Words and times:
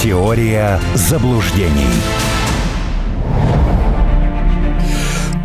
Теория 0.00 0.78
заблуждений. 0.94 1.90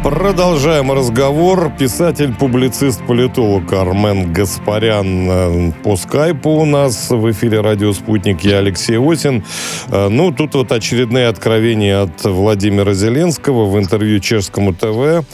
Продолжаем 0.04 0.92
разговор. 0.92 1.72
Писатель, 1.80 2.36
публицист, 2.36 3.02
политолог 3.08 3.74
Армен 3.74 4.32
Гаспарян 4.32 5.28
э, 5.28 5.72
по 5.84 5.96
скайпу 5.96 6.52
у 6.52 6.66
нас 6.66 7.10
в 7.10 7.32
эфире 7.32 7.62
«Радио 7.62 7.94
Спутник». 7.94 8.42
Я 8.42 8.60
Алексей 8.60 9.00
Осин. 9.00 9.44
Э, 9.88 10.10
ну, 10.10 10.32
тут 10.32 10.54
вот 10.54 10.72
очередные 10.72 11.30
откровения 11.30 12.04
от 12.04 12.24
Владимира 12.24 12.94
Зеленского 12.94 13.66
в 13.66 13.80
интервью 13.80 14.20
Чешскому 14.20 14.76
ТВ. 14.76 15.26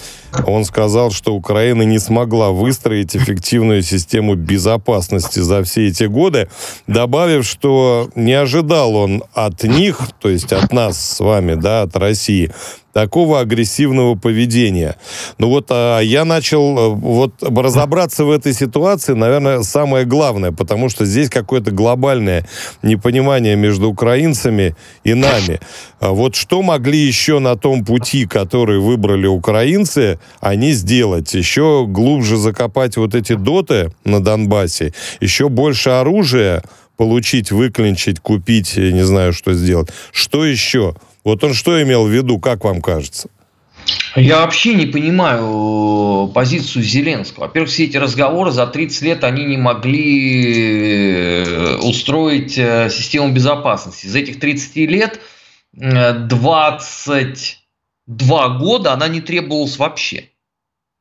Он 0.45 0.65
сказал, 0.65 1.11
что 1.11 1.35
Украина 1.35 1.83
не 1.83 1.99
смогла 1.99 2.51
выстроить 2.51 3.15
эффективную 3.15 3.81
систему 3.81 4.35
безопасности 4.35 5.39
за 5.39 5.63
все 5.63 5.87
эти 5.87 6.03
годы, 6.03 6.49
добавив, 6.87 7.45
что 7.45 8.09
не 8.15 8.33
ожидал 8.33 8.95
он 8.95 9.23
от 9.33 9.63
них, 9.63 9.99
то 10.19 10.29
есть 10.29 10.53
от 10.53 10.71
нас 10.73 10.99
с 10.99 11.19
вами, 11.19 11.55
да, 11.55 11.83
от 11.83 11.95
России, 11.95 12.51
такого 12.93 13.39
агрессивного 13.39 14.15
поведения. 14.15 14.95
Ну 15.37 15.49
вот 15.49 15.67
а 15.69 15.99
я 15.99 16.25
начал 16.25 16.77
э, 16.77 16.89
вот 16.89 17.33
разобраться 17.41 18.25
в 18.25 18.31
этой 18.31 18.53
ситуации, 18.53 19.13
наверное, 19.13 19.61
самое 19.63 20.05
главное, 20.05 20.51
потому 20.51 20.89
что 20.89 21.05
здесь 21.05 21.29
какое-то 21.29 21.71
глобальное 21.71 22.47
непонимание 22.81 23.55
между 23.55 23.89
украинцами 23.89 24.75
и 25.03 25.13
нами. 25.13 25.59
А 25.99 26.11
вот 26.11 26.35
что 26.35 26.61
могли 26.61 26.99
еще 26.99 27.39
на 27.39 27.55
том 27.55 27.85
пути, 27.85 28.25
который 28.25 28.79
выбрали 28.79 29.27
украинцы, 29.27 30.19
они 30.39 30.71
сделать? 30.71 31.33
Еще 31.33 31.85
глубже 31.87 32.37
закопать 32.37 32.97
вот 32.97 33.15
эти 33.15 33.33
доты 33.33 33.91
на 34.03 34.23
Донбассе, 34.23 34.93
еще 35.19 35.49
больше 35.49 35.89
оружия 35.91 36.63
получить, 36.97 37.51
выклинчить, 37.51 38.19
купить, 38.19 38.75
не 38.75 39.05
знаю, 39.05 39.31
что 39.31 39.53
сделать. 39.53 39.89
Что 40.11 40.45
еще? 40.45 40.95
Вот 41.29 41.43
он 41.43 41.53
что 41.53 41.79
имел 41.81 42.07
в 42.07 42.09
виду, 42.09 42.39
как 42.39 42.63
вам 42.63 42.81
кажется? 42.81 43.29
Я 44.15 44.39
вообще 44.39 44.73
не 44.73 44.87
понимаю 44.87 46.29
э, 46.29 46.33
позицию 46.33 46.83
Зеленского. 46.83 47.43
Во-первых, 47.43 47.69
все 47.69 47.85
эти 47.85 47.97
разговоры 47.97 48.49
за 48.49 48.65
30 48.65 49.01
лет 49.03 49.23
они 49.23 49.45
не 49.45 49.57
могли 49.57 51.43
э, 51.43 51.75
устроить 51.77 52.57
э, 52.57 52.89
систему 52.89 53.31
безопасности. 53.31 54.07
За 54.07 54.17
этих 54.17 54.39
30 54.39 54.75
лет 54.89 55.21
22 55.73 58.49
года 58.57 58.93
она 58.93 59.07
не 59.07 59.21
требовалась 59.21 59.77
вообще. 59.77 60.31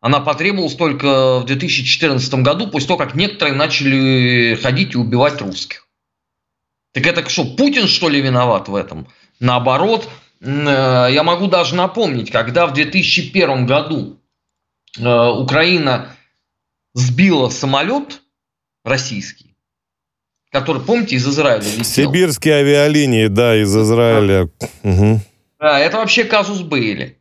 Она 0.02 0.20
потребовалась 0.20 0.74
только 0.74 1.40
в 1.40 1.46
2014 1.46 2.34
году, 2.34 2.68
после 2.68 2.88
того, 2.88 2.98
как 2.98 3.14
некоторые 3.14 3.56
начали 3.56 4.56
ходить 4.56 4.92
и 4.92 4.98
убивать 4.98 5.40
русских. 5.40 5.86
Так 6.92 7.06
это 7.06 7.26
что, 7.30 7.44
Путин, 7.44 7.88
что 7.88 8.10
ли, 8.10 8.20
виноват 8.20 8.68
в 8.68 8.74
этом? 8.74 9.08
Наоборот, 9.40 10.08
э, 10.40 11.08
я 11.10 11.22
могу 11.22 11.46
даже 11.46 11.74
напомнить, 11.74 12.30
когда 12.30 12.66
в 12.66 12.72
2001 12.72 13.66
году 13.66 14.20
э, 14.98 15.28
Украина 15.30 16.16
сбила 16.94 17.48
самолет 17.48 18.20
российский, 18.84 19.54
который, 20.50 20.82
помните, 20.82 21.16
из 21.16 21.26
Израиля 21.28 21.62
летел. 21.62 21.84
Сибирские 21.84 22.54
авиалинии, 22.54 23.28
да, 23.28 23.56
из 23.56 23.76
Израиля. 23.76 24.48
Угу. 24.82 25.20
Это 25.60 25.96
вообще 25.98 26.24
казус 26.24 26.60
были. 26.60 27.18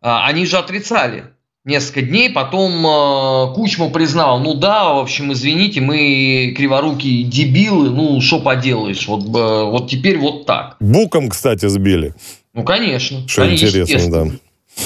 А, 0.00 0.26
они 0.26 0.46
же 0.46 0.58
отрицали 0.58 1.31
несколько 1.64 2.02
дней, 2.02 2.30
потом 2.30 2.84
э, 2.86 3.54
Кучма 3.54 3.90
признал, 3.90 4.40
ну 4.40 4.54
да, 4.54 4.92
в 4.94 4.98
общем, 4.98 5.32
извините, 5.32 5.80
мы 5.80 6.54
криворукие 6.56 7.24
дебилы, 7.24 7.90
ну 7.90 8.20
что 8.20 8.40
поделаешь, 8.40 9.06
вот, 9.06 9.24
э, 9.24 9.64
вот 9.64 9.88
теперь 9.88 10.18
вот 10.18 10.46
так. 10.46 10.76
Буком, 10.80 11.28
кстати, 11.28 11.66
сбили. 11.68 12.14
Ну, 12.54 12.64
конечно. 12.64 13.26
Что 13.28 13.42
конечно, 13.42 13.66
интересно, 13.66 14.10
да. 14.24 14.30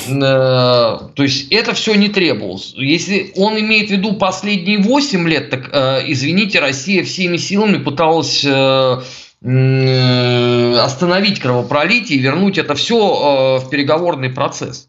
Э, 0.09 1.09
то 1.15 1.23
есть 1.23 1.51
это 1.53 1.73
все 1.75 1.95
не 1.95 2.09
требовалось. 2.09 2.75
Если 2.77 3.33
он 3.37 3.59
имеет 3.59 3.89
в 3.89 3.93
виду 3.93 4.15
последние 4.15 4.79
8 4.79 5.29
лет, 5.29 5.51
так 5.51 5.71
э, 5.73 6.03
извините, 6.07 6.61
Россия 6.61 7.05
всеми 7.05 7.37
силами 7.37 7.79
пыталась 7.79 8.45
э, 8.45 9.03
остановить 10.81 11.41
кровопролитие 11.41 12.19
и 12.19 12.23
вернуть 12.23 12.59
это 12.59 12.75
все 12.75 13.61
в 13.63 13.71
переговорный 13.71 14.31
процесс. 14.31 14.89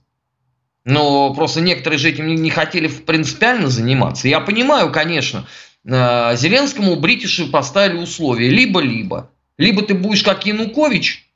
Но 0.87 1.33
просто 1.33 1.59
некоторые 1.59 1.99
же 1.99 2.07
этим 2.07 2.33
не 2.33 2.49
хотели 2.49 2.87
принципиально 2.87 3.67
заниматься. 3.67 4.29
Я 4.29 4.39
понимаю, 4.39 4.89
конечно, 4.89 5.45
э, 5.83 6.37
Зеленскому 6.37 6.95
бритиши 6.95 7.45
поставили 7.47 7.97
условия 7.97 8.47
либо-либо. 8.47 9.29
Либо 9.57 9.81
ты 9.81 9.93
будешь 9.93 10.23
как 10.23 10.45
Янукович, 10.45 11.27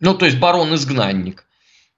ну 0.00 0.12
то 0.12 0.26
есть 0.26 0.36
барон-изгнанник, 0.36 1.46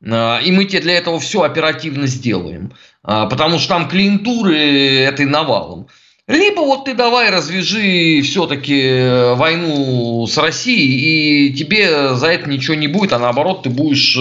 э, 0.05 0.43
и 0.45 0.53
мы 0.53 0.67
тебе 0.67 0.83
для 0.83 0.99
этого 0.99 1.19
все 1.19 1.43
оперативно 1.43 2.07
сделаем, 2.07 2.73
э, 3.03 3.27
потому 3.29 3.59
что 3.59 3.71
там 3.71 3.89
клиентуры 3.89 4.57
этой 5.01 5.27
навалом. 5.27 5.89
Либо 6.29 6.61
вот 6.61 6.85
ты 6.85 6.95
давай 6.95 7.31
развяжи 7.31 8.23
все-таки 8.23 9.35
войну 9.35 10.25
с 10.29 10.39
Россией, 10.39 11.49
и 11.49 11.55
тебе 11.55 12.15
за 12.15 12.29
это 12.29 12.49
ничего 12.49 12.77
не 12.77 12.87
будет, 12.87 13.13
а 13.13 13.19
наоборот 13.19 13.65
ты 13.65 13.71
будешь 13.71 14.17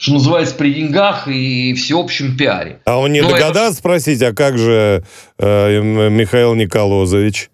что 0.00 0.14
называется, 0.14 0.54
при 0.54 0.72
деньгах 0.72 1.28
и 1.28 1.74
всеобщем 1.74 2.34
пиаре. 2.34 2.80
А 2.86 2.98
он 2.98 3.12
не 3.12 3.20
Но 3.20 3.28
догадался 3.28 3.72
это... 3.72 3.78
спросить, 3.78 4.22
а 4.22 4.32
как 4.32 4.56
же 4.56 5.04
э, 5.38 5.80
Михаил 5.82 6.54
Николозович? 6.54 7.50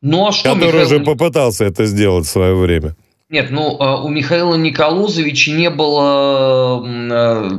Ну 0.00 0.26
а 0.26 0.32
что 0.32 0.54
Который 0.54 0.68
Михаил... 0.68 0.86
уже 0.86 1.00
попытался 1.00 1.66
это 1.66 1.84
сделать 1.84 2.24
в 2.24 2.30
свое 2.30 2.54
время. 2.54 2.96
Нет, 3.28 3.50
ну 3.50 3.78
э, 3.78 4.02
у 4.02 4.08
Михаила 4.08 4.54
Николозовича 4.54 5.52
не 5.52 5.68
было 5.68 6.82
э, 6.82 7.50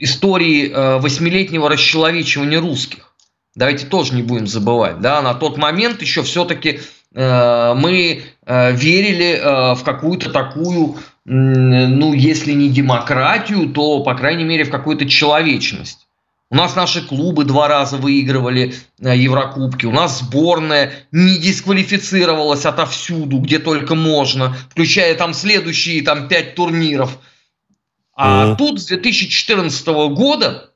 истории 0.00 0.72
э, 0.72 0.98
восьмилетнего 0.98 1.68
расчеловечивания 1.70 2.60
русских. 2.60 3.14
Давайте 3.54 3.86
тоже 3.86 4.14
не 4.14 4.22
будем 4.22 4.48
забывать. 4.48 5.00
Да? 5.00 5.22
На 5.22 5.34
тот 5.34 5.58
момент 5.58 6.02
еще 6.02 6.24
все-таки 6.24 6.80
мы 7.14 8.22
верили 8.46 9.74
в 9.74 9.82
какую-то 9.82 10.30
такую 10.30 10.96
ну, 11.24 12.14
если 12.14 12.52
не 12.52 12.70
демократию, 12.70 13.68
то, 13.68 14.02
по 14.02 14.14
крайней 14.14 14.44
мере, 14.44 14.64
в 14.64 14.70
какую-то 14.70 15.06
человечность. 15.06 16.08
У 16.50 16.56
нас 16.56 16.74
наши 16.74 17.06
клубы 17.06 17.44
два 17.44 17.68
раза 17.68 17.98
выигрывали 17.98 18.74
э, 19.00 19.16
Еврокубки. 19.16 19.84
У 19.84 19.92
нас 19.92 20.20
сборная 20.20 20.92
не 21.12 21.36
дисквалифицировалась 21.36 22.64
отовсюду, 22.64 23.38
где 23.40 23.58
только 23.58 23.94
можно, 23.94 24.56
включая 24.70 25.14
там 25.14 25.34
следующие 25.34 26.02
там 26.02 26.26
пять 26.26 26.54
турниров. 26.54 27.18
А 28.16 28.46
mm. 28.46 28.56
тут 28.56 28.80
с 28.80 28.86
2014 28.86 29.86
года 29.88 30.70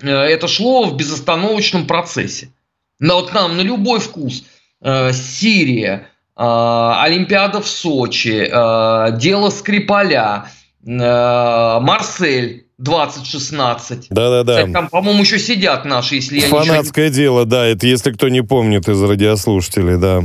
э, 0.00 0.08
это 0.08 0.46
шло 0.46 0.84
в 0.84 0.96
безостановочном 0.96 1.88
процессе. 1.88 2.52
Но 3.00 3.16
вот 3.16 3.34
нам 3.34 3.56
на 3.56 3.62
любой 3.62 3.98
вкус. 3.98 4.44
Э, 4.82 5.12
Сирия, 5.12 6.08
а, 6.34 7.02
Олимпиада 7.04 7.60
в 7.60 7.68
Сочи, 7.68 8.48
а, 8.50 9.10
дело 9.10 9.50
Скрипаля, 9.50 10.46
Марсель 10.82 12.64
2016. 12.78 14.06
Да-да-да. 14.08 14.66
Там, 14.72 14.88
по-моему, 14.88 15.20
еще 15.20 15.38
сидят 15.38 15.84
наши, 15.84 16.14
если 16.14 16.40
я 16.40 16.48
Фанатское 16.48 17.10
ничего... 17.10 17.22
дело, 17.22 17.44
да, 17.44 17.66
это 17.66 17.86
если 17.86 18.12
кто 18.12 18.30
не 18.30 18.42
помнит 18.42 18.88
из 18.88 19.02
радиослушателей, 19.02 19.98
да. 19.98 20.22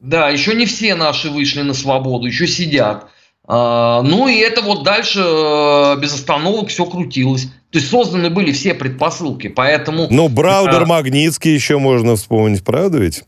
Да, 0.00 0.30
еще 0.30 0.54
не 0.54 0.64
все 0.64 0.94
наши 0.94 1.28
вышли 1.28 1.60
на 1.60 1.74
свободу, 1.74 2.26
еще 2.26 2.46
сидят. 2.46 3.08
Ну 3.46 4.28
и 4.28 4.38
это 4.38 4.62
вот 4.62 4.84
дальше 4.84 5.20
э, 5.20 5.96
без 6.00 6.14
остановок 6.14 6.68
все 6.68 6.84
крутилось. 6.84 7.44
То 7.70 7.78
есть 7.78 7.90
созданы 7.90 8.28
были 8.28 8.52
все 8.52 8.74
предпосылки, 8.74 9.48
поэтому... 9.48 10.06
Ну, 10.10 10.28
Браудер, 10.28 10.84
Магнитский 10.86 11.54
еще 11.54 11.78
можно 11.78 12.16
вспомнить, 12.16 12.62
правда 12.64 12.98
ведь? 12.98 13.24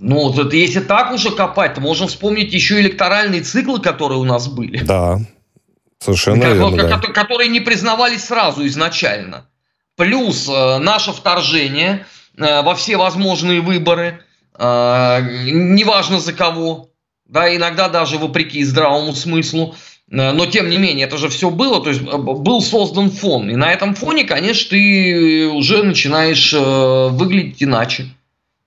Ну, 0.00 0.30
вот 0.30 0.54
если 0.54 0.80
так 0.80 1.12
уже 1.12 1.30
копать, 1.30 1.74
то 1.74 1.82
можно 1.82 2.06
вспомнить 2.06 2.54
еще 2.54 2.80
электоральные 2.80 3.42
циклы, 3.42 3.80
которые 3.80 4.18
у 4.18 4.24
нас 4.24 4.48
были. 4.48 4.78
Да, 4.78 5.20
совершенно 5.98 6.40
как, 6.40 6.54
верно. 6.54 6.88
Да. 6.88 6.98
Которые 6.98 7.50
не 7.50 7.60
признавались 7.60 8.24
сразу 8.24 8.66
изначально. 8.66 9.46
Плюс 9.96 10.48
э, 10.48 10.78
наше 10.78 11.12
вторжение 11.12 12.06
э, 12.38 12.62
во 12.62 12.74
все 12.74 12.96
возможные 12.96 13.60
выборы, 13.60 14.22
э, 14.58 15.18
неважно 15.52 16.18
за 16.18 16.32
кого, 16.32 16.88
да, 17.26 17.54
иногда 17.54 17.90
даже 17.90 18.16
вопреки 18.16 18.64
здравому 18.64 19.12
смыслу, 19.12 19.74
э, 20.10 20.32
но 20.32 20.46
тем 20.46 20.70
не 20.70 20.78
менее, 20.78 21.06
это 21.06 21.18
же 21.18 21.28
все 21.28 21.50
было, 21.50 21.82
то 21.82 21.90
есть 21.90 22.00
э, 22.00 22.16
был 22.16 22.62
создан 22.62 23.10
фон. 23.10 23.50
И 23.50 23.56
на 23.56 23.70
этом 23.70 23.94
фоне, 23.94 24.24
конечно, 24.24 24.70
ты 24.70 25.46
уже 25.46 25.82
начинаешь 25.82 26.54
э, 26.54 27.08
выглядеть 27.10 27.62
иначе. 27.62 28.08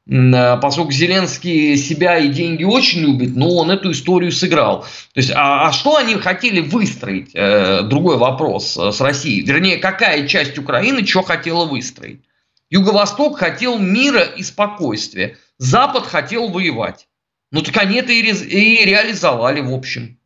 Э, 0.06 0.58
поскольку 0.58 0.92
Зеленский 0.92 1.78
себя 1.78 2.18
и 2.18 2.28
деньги 2.28 2.64
очень 2.64 3.02
любит, 3.02 3.36
но 3.36 3.56
он 3.56 3.72
эту 3.72 3.92
историю 3.92 4.32
сыграл. 4.32 4.82
То 4.82 5.20
есть, 5.20 5.32
а, 5.32 5.68
а 5.68 5.72
что 5.72 5.96
они 5.96 6.16
хотели 6.16 6.60
выстроить? 6.60 7.32
Э, 7.34 7.84
другой 7.84 8.18
вопрос 8.18 8.78
э, 8.78 8.92
с 8.92 9.00
Россией. 9.00 9.42
Вернее, 9.42 9.78
какая 9.78 10.28
часть 10.28 10.58
Украины 10.58 11.06
что 11.06 11.22
хотела 11.22 11.66
выстроить? 11.66 12.22
Юго-Восток 12.70 13.38
хотел 13.38 13.78
мира 13.78 14.24
и 14.24 14.44
спокойствия. 14.44 15.38
Запад 15.58 16.06
хотел 16.06 16.50
воевать. 16.50 17.08
Ну 17.52 17.62
так 17.62 17.78
они 17.78 17.98
это 17.98 18.12
и, 18.12 18.22
и 18.22 18.86
реализовали, 18.86 19.62
в 19.62 19.74
общем. 19.74 20.18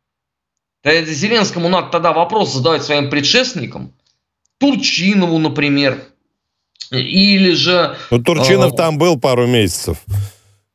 Зеленскому 0.82 1.68
надо 1.68 1.90
тогда 1.90 2.12
вопрос 2.12 2.54
задавать 2.54 2.82
своим 2.82 3.10
предшественникам. 3.10 3.92
Турчинову, 4.58 5.38
например. 5.38 6.02
Или 6.90 7.52
же... 7.52 7.96
Ну, 8.10 8.22
Турчинов 8.22 8.72
э, 8.72 8.76
там 8.76 8.98
был 8.98 9.18
пару 9.18 9.46
месяцев. 9.46 9.98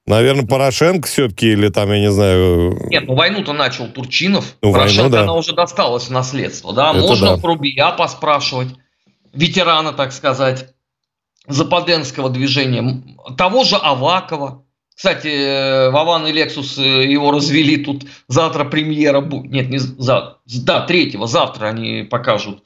Наверное, 0.05 0.45
Порошенко 0.45 1.07
все-таки, 1.07 1.53
или 1.53 1.69
там, 1.69 1.91
я 1.91 1.99
не 1.99 2.11
знаю... 2.11 2.87
Нет, 2.89 3.05
ну 3.07 3.15
войну-то 3.15 3.53
начал 3.53 3.87
Турчинов. 3.87 4.55
Ну, 4.61 4.73
Порошенко, 4.73 5.03
войну, 5.03 5.15
да. 5.15 5.21
она 5.23 5.33
уже 5.33 5.53
досталась 5.53 6.07
в 6.07 6.09
наследство. 6.11 6.73
Да? 6.73 6.91
Можно 6.93 7.37
да. 7.37 7.47
Рубия 7.47 7.89
поспрашивать. 7.91 8.67
Ветерана, 9.33 9.93
так 9.93 10.11
сказать, 10.11 10.73
западенского 11.47 12.29
движения. 12.29 13.01
Того 13.37 13.63
же 13.63 13.77
Авакова. 13.77 14.65
Кстати, 14.95 15.27
э, 15.27 15.89
Вован 15.89 16.27
и 16.27 16.31
Лексус 16.31 16.77
э, 16.77 17.05
его 17.05 17.31
развели 17.31 17.77
тут. 17.77 18.03
Завтра 18.27 18.65
премьера 18.65 19.21
будет. 19.21 19.51
Нет, 19.51 19.69
не 19.69 19.79
за... 19.79 20.37
Да, 20.45 20.81
третьего. 20.81 21.27
Завтра 21.27 21.67
они 21.67 22.03
покажут 22.03 22.61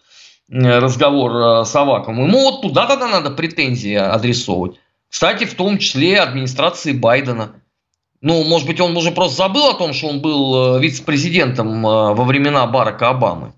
разговор 0.49 1.65
с 1.65 1.75
Аваковым. 1.75 2.27
Ему 2.27 2.39
вот 2.39 2.61
туда 2.61 2.85
тогда 2.85 3.07
надо 3.07 3.31
претензии 3.31 3.93
адресовывать. 3.93 4.79
Кстати, 5.09 5.45
в 5.45 5.55
том 5.55 5.77
числе 5.77 6.19
администрации 6.19 6.91
Байдена. 6.93 7.53
Ну, 8.21 8.43
может 8.43 8.67
быть, 8.67 8.79
он 8.79 8.97
уже 8.97 9.11
просто 9.11 9.37
забыл 9.37 9.69
о 9.69 9.77
том, 9.77 9.93
что 9.93 10.07
он 10.07 10.21
был 10.21 10.77
э, 10.77 10.79
вице-президентом 10.81 11.85
э, 11.85 12.13
во 12.13 12.23
времена 12.23 12.65
Барака 12.65 13.09
Обамы. 13.09 13.53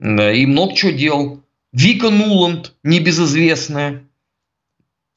И 0.00 0.46
много 0.46 0.74
чего 0.74 0.92
делал. 0.92 1.40
Вика 1.72 2.08
Нуланд, 2.08 2.74
небезызвестная. 2.82 4.04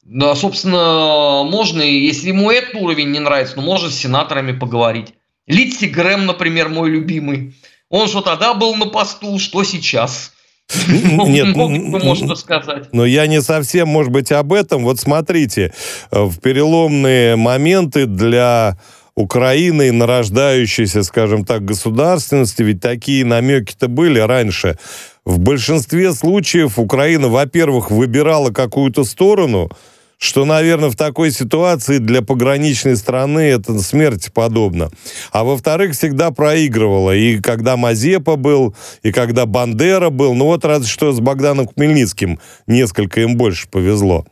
Да, 0.02 0.34
собственно, 0.34 1.42
можно, 1.44 1.80
если 1.80 2.28
ему 2.28 2.50
этот 2.50 2.74
уровень 2.74 3.10
не 3.10 3.18
нравится, 3.18 3.56
ну, 3.56 3.62
можно 3.62 3.88
с 3.88 3.94
сенаторами 3.94 4.52
поговорить. 4.52 5.14
Литси 5.46 5.86
Грэм, 5.86 6.26
например, 6.26 6.68
мой 6.68 6.90
любимый. 6.90 7.54
Он 7.88 8.08
что 8.08 8.20
тогда 8.20 8.52
был 8.52 8.74
на 8.76 8.86
посту, 8.86 9.38
что 9.38 9.64
сейчас. 9.64 10.33
Нет, 10.88 11.54
можно 11.56 12.34
сказать. 12.34 12.88
Но 12.92 13.04
я 13.04 13.26
не 13.26 13.40
совсем, 13.42 13.88
может 13.88 14.12
быть, 14.12 14.32
об 14.32 14.52
этом. 14.52 14.84
Вот 14.84 14.98
смотрите, 14.98 15.72
э, 16.10 16.22
в 16.22 16.40
переломные 16.40 17.36
моменты 17.36 18.06
для 18.06 18.78
Украины, 19.14 19.92
нарождающейся, 19.92 21.04
скажем 21.04 21.44
так, 21.44 21.64
государственности, 21.64 22.62
ведь 22.62 22.80
такие 22.80 23.24
намеки-то 23.24 23.88
были 23.88 24.18
раньше. 24.18 24.76
В 25.24 25.38
большинстве 25.38 26.12
случаев 26.12 26.78
Украина, 26.78 27.28
во-первых, 27.28 27.90
выбирала 27.90 28.50
какую-то 28.50 29.04
сторону, 29.04 29.70
что, 30.18 30.44
наверное, 30.44 30.90
в 30.90 30.96
такой 30.96 31.30
ситуации 31.30 31.98
для 31.98 32.22
пограничной 32.22 32.96
страны 32.96 33.40
это 33.40 33.78
смерти 33.80 34.30
подобно. 34.32 34.90
А 35.32 35.44
во-вторых, 35.44 35.92
всегда 35.92 36.30
проигрывала. 36.30 37.14
И 37.14 37.40
когда 37.40 37.76
Мазепа 37.76 38.36
был, 38.36 38.74
и 39.02 39.12
когда 39.12 39.46
Бандера 39.46 40.10
был. 40.10 40.34
Ну 40.34 40.46
вот 40.46 40.64
разве 40.64 40.88
что 40.88 41.12
с 41.12 41.20
Богданом 41.20 41.68
Хмельницким 41.68 42.38
несколько 42.66 43.20
им 43.20 43.36
больше 43.36 43.68
повезло. 43.68 44.24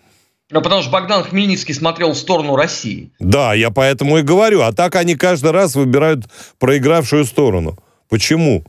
Ну, 0.52 0.60
потому 0.60 0.82
что 0.82 0.90
Богдан 0.90 1.24
Хмельницкий 1.24 1.74
смотрел 1.74 2.12
в 2.12 2.18
сторону 2.18 2.56
России. 2.56 3.10
Да, 3.18 3.54
я 3.54 3.70
поэтому 3.70 4.18
и 4.18 4.22
говорю. 4.22 4.60
А 4.60 4.72
так 4.72 4.96
они 4.96 5.14
каждый 5.14 5.50
раз 5.50 5.74
выбирают 5.74 6.26
проигравшую 6.58 7.24
сторону. 7.24 7.78
Почему? 8.10 8.62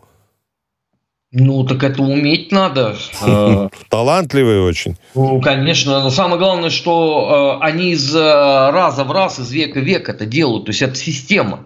Ну, 1.36 1.64
так 1.64 1.84
это 1.84 2.04
уметь 2.04 2.52
надо. 2.52 2.96
Э, 3.26 3.68
Талантливый 3.90 4.62
очень. 4.62 4.98
Ну, 5.16 5.42
конечно. 5.42 6.04
Но 6.04 6.12
самое 6.12 6.38
главное, 6.38 6.70
что 6.70 7.58
э, 7.60 7.66
они 7.66 7.94
из 7.94 8.16
э, 8.16 8.20
раза 8.20 9.04
в 9.04 9.12
раз, 9.12 9.40
из 9.40 9.52
века 9.52 9.80
в 9.80 9.84
век 9.84 10.10
это 10.10 10.28
делают. 10.28 10.66
То 10.66 10.70
есть 10.70 10.84
это 10.84 10.94
система. 10.94 11.66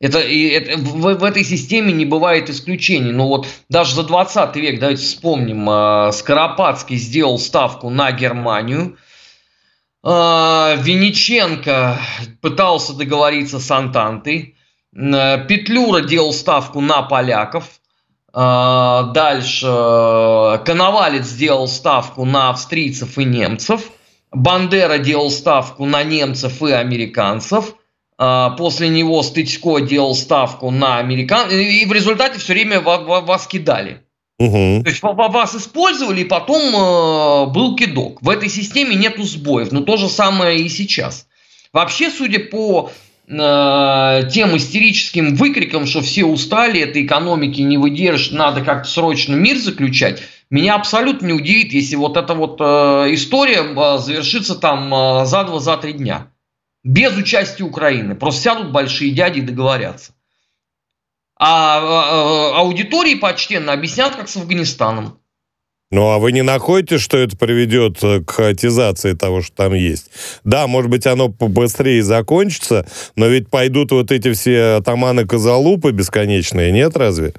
Это, 0.00 0.20
и 0.20 0.46
это, 0.46 0.78
в, 0.78 1.16
в 1.16 1.24
этой 1.24 1.42
системе 1.42 1.92
не 1.92 2.04
бывает 2.04 2.48
исключений. 2.48 3.10
Но 3.10 3.26
вот 3.26 3.48
даже 3.68 3.96
за 3.96 4.04
20 4.04 4.54
век, 4.54 4.78
давайте 4.78 5.02
вспомним, 5.02 6.12
Скоропадский 6.12 6.96
сделал 6.96 7.40
ставку 7.40 7.90
на 7.90 8.12
Германию. 8.12 8.96
Винниченко 10.04 11.98
пытался 12.40 12.94
договориться 12.94 13.58
с 13.58 13.68
Антантой. 13.68 14.54
Петлюра 14.92 16.02
делал 16.02 16.32
ставку 16.32 16.80
на 16.80 17.02
поляков. 17.02 17.77
А, 18.40 19.02
дальше 19.14 19.66
Коновалец 20.64 21.26
сделал 21.26 21.66
ставку 21.66 22.24
на 22.24 22.50
австрийцев 22.50 23.18
и 23.18 23.24
немцев. 23.24 23.90
Бандера 24.30 24.98
делал 24.98 25.30
ставку 25.30 25.86
на 25.86 26.04
немцев 26.04 26.62
и 26.62 26.70
американцев. 26.70 27.74
А, 28.16 28.50
после 28.50 28.90
него 28.90 29.24
Стычко 29.24 29.80
делал 29.80 30.14
ставку 30.14 30.70
на 30.70 30.98
американцев. 30.98 31.58
И 31.58 31.84
в 31.84 31.92
результате 31.92 32.38
все 32.38 32.52
время 32.52 32.78
вас 32.80 33.48
кидали. 33.48 34.02
Угу. 34.38 34.84
То 34.84 34.88
есть 34.88 35.02
вас 35.02 35.56
использовали, 35.56 36.20
и 36.20 36.24
потом 36.24 36.62
э, 36.62 37.46
был 37.46 37.74
кидок. 37.74 38.22
В 38.22 38.30
этой 38.30 38.48
системе 38.48 38.94
нету 38.94 39.24
сбоев. 39.24 39.72
Но 39.72 39.80
то 39.80 39.96
же 39.96 40.08
самое 40.08 40.60
и 40.60 40.68
сейчас. 40.68 41.26
Вообще, 41.72 42.08
судя 42.08 42.38
по 42.38 42.92
тем 43.28 44.56
истерическим 44.56 45.34
выкриком, 45.34 45.84
что 45.86 46.00
все 46.00 46.24
устали, 46.24 46.80
этой 46.80 47.04
экономики 47.04 47.60
не 47.60 47.76
выдержит, 47.76 48.32
надо 48.32 48.62
как-то 48.62 48.88
срочно 48.88 49.34
мир 49.34 49.58
заключать, 49.58 50.22
меня 50.50 50.76
абсолютно 50.76 51.26
не 51.26 51.34
удивит, 51.34 51.72
если 51.72 51.96
вот 51.96 52.16
эта 52.16 52.34
вот 52.34 52.58
э, 52.60 52.64
история 53.12 53.62
э, 53.62 53.98
завершится 53.98 54.54
там 54.54 54.92
э, 54.94 55.26
за 55.26 55.44
два, 55.44 55.60
за 55.60 55.76
три 55.76 55.92
дня. 55.92 56.30
Без 56.82 57.14
участия 57.16 57.64
Украины. 57.64 58.14
Просто 58.14 58.42
сядут 58.42 58.72
большие 58.72 59.10
дяди 59.10 59.40
и 59.40 59.42
договорятся. 59.42 60.12
А 61.38 61.80
э, 61.80 62.54
э 62.54 62.56
аудитории 62.56 63.14
почтенно 63.16 63.74
объяснят, 63.74 64.16
как 64.16 64.28
с 64.28 64.36
Афганистаном. 64.36 65.20
Ну, 65.90 66.10
а 66.10 66.18
вы 66.18 66.32
не 66.32 66.42
находите, 66.42 66.98
что 66.98 67.16
это 67.16 67.34
приведет 67.36 68.02
э, 68.02 68.20
к 68.20 68.30
хаотизации 68.30 69.14
того, 69.14 69.40
что 69.40 69.56
там 69.56 69.72
есть? 69.72 70.10
Да, 70.44 70.66
может 70.66 70.90
быть, 70.90 71.06
оно 71.06 71.30
побыстрее 71.30 72.02
закончится, 72.02 72.86
но 73.16 73.26
ведь 73.26 73.48
пойдут 73.48 73.92
вот 73.92 74.12
эти 74.12 74.32
все 74.32 74.76
атаманы-козалупы 74.76 75.92
бесконечные, 75.92 76.72
нет 76.72 76.94
разве? 76.94 77.32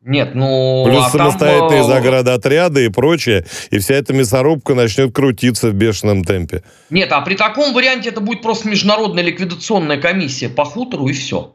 Нет, 0.00 0.34
ну... 0.34 0.84
Плюс 0.86 1.04
а 1.06 1.10
самостоятельные 1.10 1.82
там... 1.82 1.90
Э, 1.90 1.94
заградотряды 1.94 2.86
и 2.86 2.88
прочее, 2.88 3.46
и 3.70 3.78
вся 3.78 3.94
эта 3.94 4.12
мясорубка 4.12 4.74
начнет 4.74 5.14
крутиться 5.14 5.68
в 5.68 5.74
бешеном 5.74 6.24
темпе. 6.24 6.64
Нет, 6.90 7.12
а 7.12 7.20
при 7.20 7.36
таком 7.36 7.72
варианте 7.72 8.08
это 8.08 8.20
будет 8.20 8.42
просто 8.42 8.68
международная 8.68 9.22
ликвидационная 9.22 10.00
комиссия 10.00 10.48
по 10.48 10.64
хутору 10.64 11.06
и 11.06 11.12
все. 11.12 11.54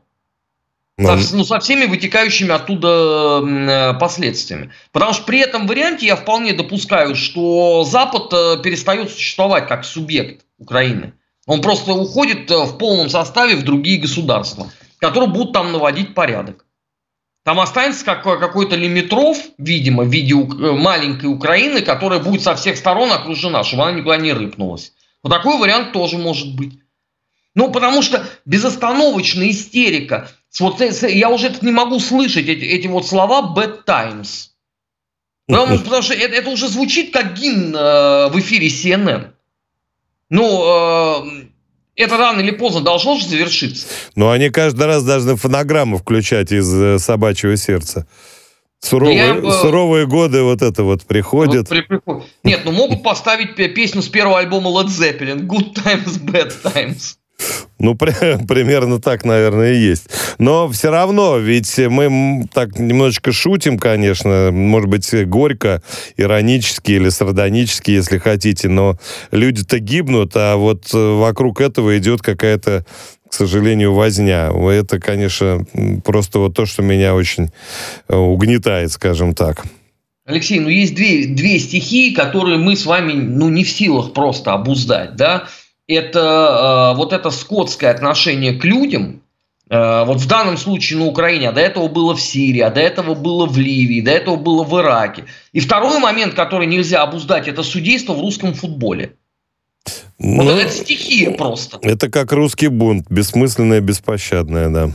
Но... 0.97 1.17
Со, 1.17 1.35
ну, 1.35 1.43
со 1.43 1.59
всеми 1.59 1.85
вытекающими 1.85 2.51
оттуда 2.51 3.41
э, 3.43 3.99
последствиями. 3.99 4.71
Потому 4.91 5.13
что 5.13 5.23
при 5.23 5.39
этом 5.39 5.65
варианте 5.65 6.05
я 6.05 6.15
вполне 6.15 6.53
допускаю, 6.53 7.15
что 7.15 7.83
Запад 7.83 8.31
э, 8.31 8.61
перестает 8.61 9.09
существовать 9.09 9.67
как 9.67 9.85
субъект 9.85 10.45
Украины. 10.59 11.13
Он 11.47 11.61
просто 11.61 11.93
уходит 11.93 12.49
э, 12.51 12.63
в 12.65 12.77
полном 12.77 13.09
составе 13.09 13.55
в 13.55 13.63
другие 13.63 13.99
государства, 13.99 14.71
которые 14.99 15.31
будут 15.31 15.53
там 15.53 15.71
наводить 15.71 16.13
порядок. 16.13 16.65
Там 17.43 17.59
останется 17.59 18.05
какой-то 18.05 18.77
лимитров, 18.77 19.37
видимо, 19.57 20.03
в 20.03 20.09
виде 20.09 20.33
маленькой 20.33 21.25
Украины, 21.25 21.81
которая 21.81 22.19
будет 22.19 22.41
со 22.41 22.55
всех 22.55 22.77
сторон 22.77 23.11
окружена, 23.11 23.65
чтобы 23.65 23.83
она 23.83 23.91
никуда 23.97 24.15
не 24.15 24.31
рыпнулась. 24.31 24.93
Вот 25.23 25.29
такой 25.29 25.57
вариант 25.57 25.91
тоже 25.91 26.17
может 26.17 26.55
быть. 26.55 26.79
Ну, 27.55 27.69
потому 27.71 28.01
что 28.01 28.25
безостановочная 28.45 29.49
истерика. 29.49 30.29
Вот, 30.59 30.79
я 30.79 31.29
уже 31.29 31.55
не 31.61 31.71
могу 31.71 31.99
слышать, 31.99 32.47
эти, 32.47 32.65
эти 32.65 32.87
вот 32.87 33.07
слова 33.07 33.53
«bad 33.55 33.85
times». 33.85 34.49
Потому, 35.47 35.77
потому 35.79 36.01
что 36.01 36.13
это, 36.13 36.33
это 36.35 36.49
уже 36.49 36.67
звучит 36.69 37.11
как 37.11 37.33
гимн 37.33 37.75
э, 37.75 38.29
в 38.29 38.39
эфире 38.39 38.67
CNN. 38.67 39.31
Ну, 40.29 40.63
э, 41.25 41.45
это 41.95 42.17
рано 42.17 42.39
или 42.39 42.51
поздно 42.51 42.81
должно 42.81 43.17
же 43.17 43.25
завершиться. 43.27 43.87
Ну, 44.15 44.29
они 44.29 44.49
каждый 44.49 44.85
раз 44.85 45.03
должны 45.03 45.35
фонограмму 45.35 45.97
включать 45.97 46.51
из 46.51 46.73
э, 46.73 46.97
собачьего 46.97 47.57
сердца. 47.57 48.07
Суровые, 48.79 49.41
я, 49.43 49.51
суровые 49.51 50.05
годы 50.07 50.43
вот 50.43 50.61
это 50.61 50.83
вот 50.83 51.03
приходят. 51.03 51.69
Вот 51.69 51.69
при, 51.69 51.81
при, 51.81 51.99
нет, 52.43 52.61
ну 52.65 52.71
могут 52.71 53.01
поставить 53.01 53.55
песню 53.55 54.01
с 54.01 54.09
первого 54.09 54.39
альбома 54.39 54.69
Led 54.69 54.87
Zeppelin 54.87 55.47
Good 55.47 55.73
Times, 55.73 56.21
Bad 56.21 56.73
Times. 56.73 57.17
Ну, 57.79 57.95
при, 57.97 58.13
примерно 58.45 58.99
так, 58.99 59.25
наверное, 59.25 59.73
и 59.73 59.77
есть. 59.77 60.09
Но 60.39 60.69
все 60.69 60.89
равно, 60.89 61.37
ведь 61.37 61.77
мы 61.77 62.47
так 62.53 62.79
немножечко 62.79 63.31
шутим, 63.31 63.77
конечно, 63.77 64.49
может 64.51 64.89
быть, 64.89 65.27
горько, 65.27 65.81
иронически 66.15 66.93
или 66.93 67.09
сардонически, 67.09 67.91
если 67.91 68.17
хотите, 68.17 68.69
но 68.69 68.97
люди-то 69.31 69.79
гибнут, 69.79 70.31
а 70.35 70.55
вот 70.55 70.93
э, 70.93 70.97
вокруг 70.97 71.61
этого 71.61 71.97
идет 71.97 72.21
какая-то 72.21 72.85
к 73.29 73.35
сожалению, 73.35 73.95
возня. 73.95 74.51
Это, 74.51 74.99
конечно, 74.99 75.65
просто 76.03 76.37
вот 76.37 76.53
то, 76.53 76.67
что 76.67 76.83
меня 76.83 77.15
очень 77.15 77.49
э, 78.07 78.15
угнетает, 78.15 78.91
скажем 78.91 79.33
так. 79.33 79.65
Алексей, 80.25 80.59
ну 80.59 80.69
есть 80.69 80.93
две, 80.93 81.25
две 81.25 81.57
стихии, 81.57 82.13
которые 82.13 82.59
мы 82.59 82.75
с 82.75 82.85
вами 82.85 83.13
ну, 83.13 83.49
не 83.49 83.63
в 83.63 83.69
силах 83.71 84.13
просто 84.13 84.53
обуздать, 84.53 85.15
да? 85.15 85.47
Это 85.87 86.93
э, 86.93 86.97
вот 86.97 87.13
это 87.13 87.29
скотское 87.29 87.91
отношение 87.91 88.53
к 88.53 88.63
людям, 88.63 89.21
э, 89.69 90.03
вот 90.05 90.19
в 90.19 90.27
данном 90.27 90.57
случае 90.57 90.99
на 90.99 91.05
Украине, 91.05 91.49
а 91.49 91.51
до 91.51 91.61
этого 91.61 91.87
было 91.87 92.15
в 92.15 92.21
Сирии, 92.21 92.61
а 92.61 92.69
до 92.69 92.81
этого 92.81 93.15
было 93.15 93.45
в 93.45 93.57
Ливии, 93.57 94.01
до 94.01 94.11
этого 94.11 94.35
было 94.35 94.63
в 94.63 94.79
Ираке. 94.79 95.25
И 95.51 95.59
второй 95.59 95.99
момент, 95.99 96.33
который 96.33 96.67
нельзя 96.67 97.01
обуздать, 97.03 97.47
это 97.47 97.63
судейство 97.63 98.13
в 98.13 98.21
русском 98.21 98.53
футболе. 98.53 99.15
Ну, 100.17 100.43
вот 100.43 100.59
это 100.59 100.71
стихия 100.71 101.31
просто. 101.31 101.79
Это 101.81 102.09
как 102.09 102.31
русский 102.31 102.69
бунт, 102.69 103.07
бессмысленное, 103.09 103.81
беспощадное, 103.81 104.69
да. 104.69 104.91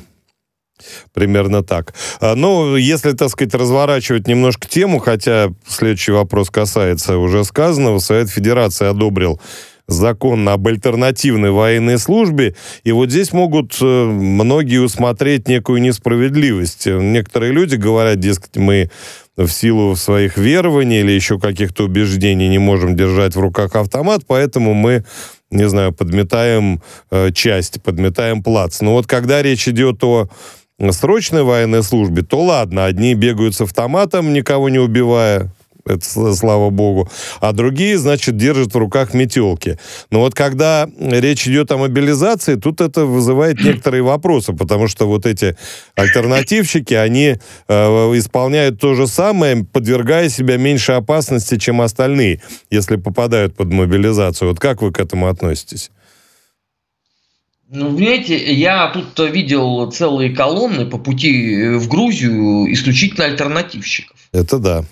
Примерно 1.12 1.62
так. 1.62 1.94
А, 2.20 2.34
ну, 2.34 2.76
если, 2.76 3.12
так 3.12 3.28
сказать, 3.30 3.52
разворачивать 3.52 4.28
немножко 4.28 4.68
тему, 4.68 5.00
хотя 5.00 5.48
следующий 5.66 6.12
вопрос 6.12 6.50
касается 6.50 7.18
уже 7.18 7.44
сказанного, 7.44 7.98
Совет 7.98 8.30
Федерации 8.30 8.86
одобрил 8.86 9.40
закон 9.88 10.48
об 10.48 10.68
альтернативной 10.68 11.50
военной 11.50 11.98
службе, 11.98 12.54
и 12.84 12.92
вот 12.92 13.10
здесь 13.10 13.32
могут 13.32 13.76
э, 13.80 14.04
многие 14.04 14.78
усмотреть 14.78 15.48
некую 15.48 15.80
несправедливость. 15.80 16.86
Некоторые 16.86 17.52
люди 17.52 17.74
говорят, 17.76 18.20
дескать, 18.20 18.56
мы 18.56 18.90
в 19.36 19.48
силу 19.48 19.96
своих 19.96 20.36
верований 20.36 21.00
или 21.00 21.12
еще 21.12 21.38
каких-то 21.38 21.84
убеждений 21.84 22.48
не 22.48 22.58
можем 22.58 22.96
держать 22.96 23.34
в 23.34 23.40
руках 23.40 23.74
автомат, 23.76 24.22
поэтому 24.26 24.74
мы 24.74 25.04
не 25.50 25.68
знаю, 25.68 25.92
подметаем 25.92 26.82
э, 27.10 27.30
часть, 27.32 27.82
подметаем 27.82 28.42
плац. 28.42 28.80
Но 28.80 28.92
вот 28.92 29.06
когда 29.06 29.42
речь 29.42 29.66
идет 29.66 30.04
о 30.04 30.28
срочной 30.90 31.42
военной 31.42 31.82
службе, 31.82 32.22
то 32.22 32.42
ладно, 32.42 32.84
одни 32.84 33.14
бегают 33.14 33.54
с 33.54 33.62
автоматом, 33.62 34.32
никого 34.32 34.68
не 34.68 34.78
убивая, 34.78 35.50
это 35.88 36.34
слава 36.34 36.70
богу, 36.70 37.08
а 37.40 37.52
другие, 37.52 37.98
значит, 37.98 38.36
держат 38.36 38.74
в 38.74 38.76
руках 38.76 39.14
метелки. 39.14 39.78
Но 40.10 40.20
вот 40.20 40.34
когда 40.34 40.88
речь 40.98 41.46
идет 41.48 41.72
о 41.72 41.78
мобилизации, 41.78 42.56
тут 42.56 42.80
это 42.80 43.04
вызывает 43.04 43.60
некоторые 43.60 44.02
вопросы, 44.02 44.52
потому 44.52 44.88
что 44.88 45.06
вот 45.06 45.26
эти 45.26 45.56
альтернативщики, 45.94 46.94
они 46.94 47.36
э, 47.68 47.74
исполняют 48.18 48.80
то 48.80 48.94
же 48.94 49.06
самое, 49.06 49.64
подвергая 49.64 50.28
себя 50.28 50.56
меньшей 50.56 50.96
опасности, 50.96 51.58
чем 51.58 51.80
остальные, 51.80 52.40
если 52.70 52.96
попадают 52.96 53.56
под 53.56 53.72
мобилизацию. 53.72 54.48
Вот 54.48 54.60
как 54.60 54.82
вы 54.82 54.92
к 54.92 55.00
этому 55.00 55.28
относитесь? 55.28 55.90
Ну, 57.70 57.94
понимаете, 57.94 58.50
я 58.54 58.88
тут 58.88 59.18
видел 59.30 59.90
целые 59.90 60.34
колонны 60.34 60.86
по 60.86 60.96
пути 60.96 61.76
в 61.76 61.86
Грузию 61.86 62.72
исключительно 62.72 63.26
альтернативщиков. 63.26 64.16
Это 64.32 64.58
да 64.58 64.84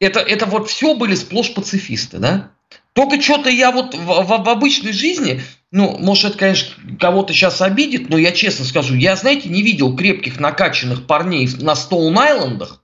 это, 0.00 0.20
это 0.20 0.46
вот 0.46 0.68
все 0.68 0.94
были 0.94 1.14
сплошь 1.14 1.54
пацифисты, 1.54 2.18
да? 2.18 2.50
Только 2.92 3.20
что-то 3.20 3.50
я 3.50 3.72
вот 3.72 3.94
в, 3.94 3.98
в, 3.98 4.44
в 4.44 4.48
обычной 4.48 4.92
жизни, 4.92 5.42
ну, 5.70 5.98
может, 5.98 6.30
это, 6.30 6.38
конечно, 6.38 6.74
кого-то 6.98 7.32
сейчас 7.32 7.60
обидит, 7.60 8.08
но 8.08 8.16
я 8.16 8.32
честно 8.32 8.64
скажу, 8.64 8.94
я, 8.94 9.16
знаете, 9.16 9.48
не 9.48 9.62
видел 9.62 9.94
крепких 9.94 10.40
накачанных 10.40 11.06
парней 11.06 11.48
на 11.60 11.74
Стоун-Айлендах 11.74 12.82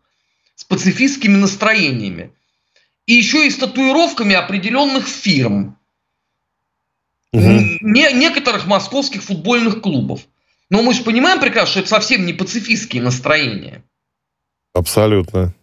с 0.55 0.65
пацифистскими 0.65 1.37
настроениями. 1.37 2.33
И 3.07 3.15
еще 3.15 3.47
и 3.47 3.51
с 3.51 3.57
татуировками 3.57 4.35
определенных 4.35 5.09
фирм. 5.09 5.79
Угу. 7.33 7.41
Не, 7.81 8.13
некоторых 8.13 8.67
московских 8.67 9.23
футбольных 9.23 9.81
клубов. 9.81 10.21
Но 10.69 10.83
мы 10.83 10.93
же 10.95 11.03
понимаем 11.03 11.41
прекрасно, 11.41 11.71
что 11.71 11.81
это 11.81 11.89
совсем 11.89 12.27
не 12.27 12.33
пацифистские 12.33 13.03
настроения. 13.03 13.83
Абсолютно. 14.75 15.55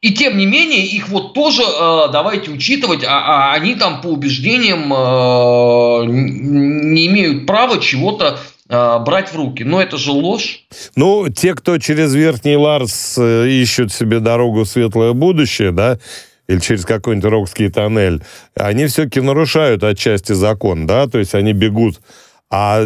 И 0.00 0.12
тем 0.12 0.36
не 0.36 0.46
менее, 0.46 0.86
их 0.86 1.08
вот 1.08 1.34
тоже 1.34 1.62
э, 1.62 2.12
давайте 2.12 2.52
учитывать, 2.52 3.02
а, 3.04 3.50
а 3.50 3.54
они 3.54 3.74
там 3.74 4.00
по 4.00 4.06
убеждениям 4.06 4.92
э, 4.92 6.06
не 6.06 7.08
имеют 7.08 7.46
права 7.46 7.80
чего-то 7.80 8.38
э, 8.68 8.98
брать 9.00 9.32
в 9.32 9.36
руки. 9.36 9.64
Но 9.64 9.82
это 9.82 9.96
же 9.96 10.12
ложь. 10.12 10.66
Ну, 10.94 11.28
те, 11.28 11.54
кто 11.56 11.78
через 11.78 12.14
Верхний 12.14 12.56
Ларс 12.56 13.16
э, 13.18 13.48
ищут 13.48 13.92
себе 13.92 14.20
дорогу 14.20 14.62
в 14.62 14.68
светлое 14.68 15.14
будущее, 15.14 15.72
да, 15.72 15.98
или 16.46 16.60
через 16.60 16.84
какой-нибудь 16.84 17.28
Рокский 17.28 17.68
тоннель, 17.68 18.22
они 18.54 18.86
все-таки 18.86 19.20
нарушают 19.20 19.82
отчасти 19.82 20.32
закон, 20.32 20.86
да, 20.86 21.08
то 21.08 21.18
есть 21.18 21.34
они 21.34 21.52
бегут. 21.52 22.00
А 22.50 22.84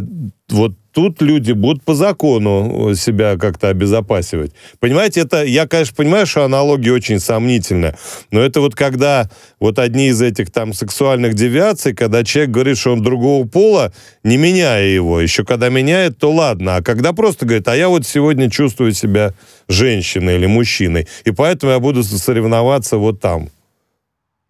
вот 0.49 0.73
тут 0.93 1.23
люди 1.23 1.53
будут 1.53 1.83
по 1.83 1.95
закону 1.95 2.95
себя 2.95 3.37
как-то 3.37 3.69
обезопасивать. 3.69 4.53
Понимаете, 4.81 5.21
это, 5.21 5.45
я, 5.45 5.67
конечно, 5.67 5.95
понимаю, 5.97 6.27
что 6.27 6.45
аналогия 6.45 6.93
очень 6.93 7.19
сомнительная, 7.19 7.97
но 8.31 8.41
это 8.41 8.61
вот 8.61 8.75
когда 8.75 9.31
вот 9.61 9.79
одни 9.79 10.09
из 10.09 10.21
этих 10.21 10.51
там 10.51 10.73
сексуальных 10.73 11.35
девиаций, 11.35 11.95
когда 11.95 12.25
человек 12.25 12.51
говорит, 12.51 12.79
что 12.79 12.93
он 12.93 13.03
другого 13.03 13.47
пола, 13.47 13.93
не 14.23 14.37
меняя 14.37 14.85
его. 14.85 15.21
Еще 15.21 15.45
когда 15.45 15.69
меняет, 15.69 16.19
то 16.19 16.31
ладно. 16.31 16.77
А 16.77 16.83
когда 16.83 17.13
просто 17.13 17.47
говорит, 17.47 17.67
а 17.69 17.77
я 17.77 17.89
вот 17.89 18.07
сегодня 18.07 18.51
чувствую 18.51 18.93
себя 18.93 19.35
женщиной 19.69 20.37
или 20.37 20.47
мужчиной, 20.47 21.09
и 21.25 21.31
поэтому 21.31 21.73
я 21.73 21.79
буду 21.79 22.03
соревноваться 22.03 22.97
вот 22.99 23.21
там. 23.21 23.49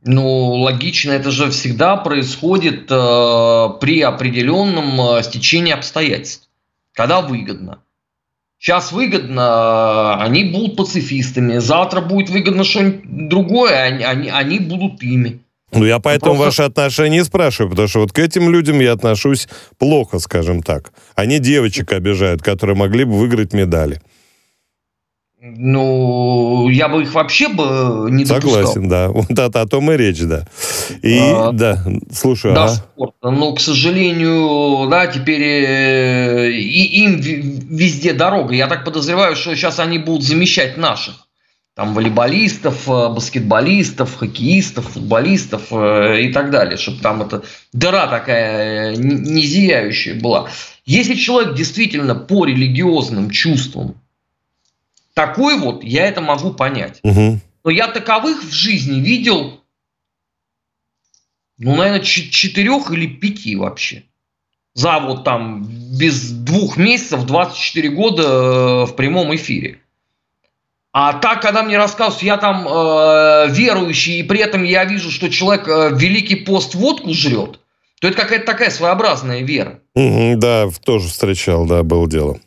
Ну, 0.04 0.54
логично, 0.54 1.12
это 1.12 1.30
же 1.30 1.50
всегда 1.50 1.96
происходит 1.96 2.90
э, 2.90 3.68
при 3.80 4.00
определенном 4.00 5.00
э, 5.00 5.22
стечении 5.22 5.72
обстоятельств, 5.72 6.48
когда 6.92 7.20
выгодно. 7.20 7.78
Сейчас 8.58 8.92
выгодно, 8.92 10.22
они 10.22 10.44
будут 10.44 10.76
пацифистами, 10.76 11.58
завтра 11.58 12.00
будет 12.00 12.30
выгодно 12.30 12.64
что-нибудь 12.64 13.28
другое, 13.28 13.82
они, 13.82 14.04
они, 14.04 14.28
они 14.28 14.58
будут 14.58 15.02
ими. 15.02 15.40
Ну, 15.72 15.84
я 15.84 16.00
поэтому 16.00 16.34
Просто... 16.34 16.44
ваши 16.44 16.62
отношения 16.70 17.24
спрашиваю, 17.24 17.70
потому 17.70 17.88
что 17.88 18.00
вот 18.00 18.12
к 18.12 18.18
этим 18.18 18.50
людям 18.50 18.78
я 18.80 18.92
отношусь 18.92 19.48
плохо, 19.78 20.18
скажем 20.18 20.62
так. 20.62 20.92
Они 21.14 21.38
девочек 21.38 21.92
обижают, 21.92 22.42
которые 22.42 22.76
могли 22.76 23.04
бы 23.04 23.18
выиграть 23.18 23.52
медали. 23.52 24.00
Ну, 25.44 26.68
я 26.68 26.88
бы 26.88 27.02
их 27.02 27.12
вообще 27.14 27.48
бы 27.48 28.06
не 28.10 28.24
допускал. 28.24 28.52
Согласен, 28.52 28.88
да. 28.88 29.08
Вот 29.08 29.28
это 29.28 29.60
о 29.60 29.66
том 29.66 29.90
и 29.90 29.96
речь, 29.96 30.20
да. 30.20 30.46
И, 31.02 31.18
а, 31.18 31.50
да, 31.50 31.84
слушаю. 32.12 32.54
Да, 32.54 32.76
ага. 32.96 33.12
Но, 33.22 33.52
к 33.52 33.58
сожалению, 33.58 34.88
да, 34.88 35.08
теперь 35.08 35.42
э, 35.42 36.50
и 36.52 37.02
им 37.02 37.16
везде 37.20 38.12
дорога. 38.12 38.54
Я 38.54 38.68
так 38.68 38.84
подозреваю, 38.84 39.34
что 39.34 39.56
сейчас 39.56 39.80
они 39.80 39.98
будут 39.98 40.22
замещать 40.22 40.76
наших. 40.76 41.26
Там 41.74 41.92
волейболистов, 41.94 42.88
э, 42.88 43.08
баскетболистов, 43.08 44.14
хоккеистов, 44.14 44.90
футболистов 44.90 45.62
э, 45.72 46.20
и 46.22 46.32
так 46.32 46.52
далее. 46.52 46.76
Чтобы 46.76 47.00
там 47.00 47.20
эта 47.20 47.42
дыра 47.72 48.06
такая 48.06 48.94
не 48.94 49.42
зияющая 49.42 50.14
была. 50.14 50.50
Если 50.86 51.14
человек 51.14 51.54
действительно 51.56 52.14
по 52.14 52.44
религиозным 52.44 53.30
чувствам 53.30 53.96
такой 55.14 55.58
вот, 55.58 55.84
я 55.84 56.06
это 56.06 56.20
могу 56.20 56.52
понять. 56.52 57.00
Угу. 57.02 57.40
Но 57.64 57.70
я 57.70 57.88
таковых 57.88 58.42
в 58.42 58.52
жизни 58.52 59.00
видел, 59.00 59.60
ну, 61.58 61.76
наверное, 61.76 62.00
четырех 62.00 62.90
или 62.90 63.06
пяти 63.06 63.56
вообще. 63.56 64.04
За 64.74 64.98
вот 65.00 65.24
там 65.24 65.64
без 65.64 66.30
двух 66.30 66.76
месяцев 66.76 67.24
24 67.24 67.90
года 67.90 68.22
э, 68.22 68.84
в 68.86 68.96
прямом 68.96 69.34
эфире. 69.34 69.78
А 70.92 71.14
так, 71.14 71.40
когда 71.40 71.62
мне 71.62 71.76
рассказывают, 71.76 72.22
я 72.22 72.36
там 72.36 72.66
э, 72.66 73.48
верующий, 73.50 74.20
и 74.20 74.22
при 74.22 74.40
этом 74.40 74.62
я 74.62 74.84
вижу, 74.84 75.10
что 75.10 75.30
человек 75.30 75.68
э, 75.68 75.90
великий 75.94 76.36
пост 76.36 76.74
водку 76.74 77.12
жрет, 77.12 77.60
то 78.00 78.08
это 78.08 78.16
какая-то 78.16 78.46
такая 78.46 78.70
своеобразная 78.70 79.42
вера. 79.42 79.80
Угу, 79.94 80.36
да, 80.36 80.68
тоже 80.84 81.08
встречал, 81.08 81.66
да, 81.66 81.82
было 81.82 82.08
дело. 82.08 82.40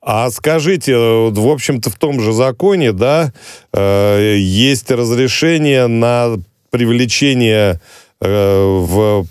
А 0.00 0.30
скажите, 0.30 0.96
в 0.96 1.48
общем-то, 1.48 1.90
в 1.90 1.96
том 1.96 2.20
же 2.20 2.32
законе, 2.32 2.92
да, 2.92 3.32
э, 3.72 4.36
есть 4.38 4.90
разрешение 4.90 5.86
на 5.86 6.36
привлечение 6.70 7.80
э, 8.20 8.64
в 8.64 9.26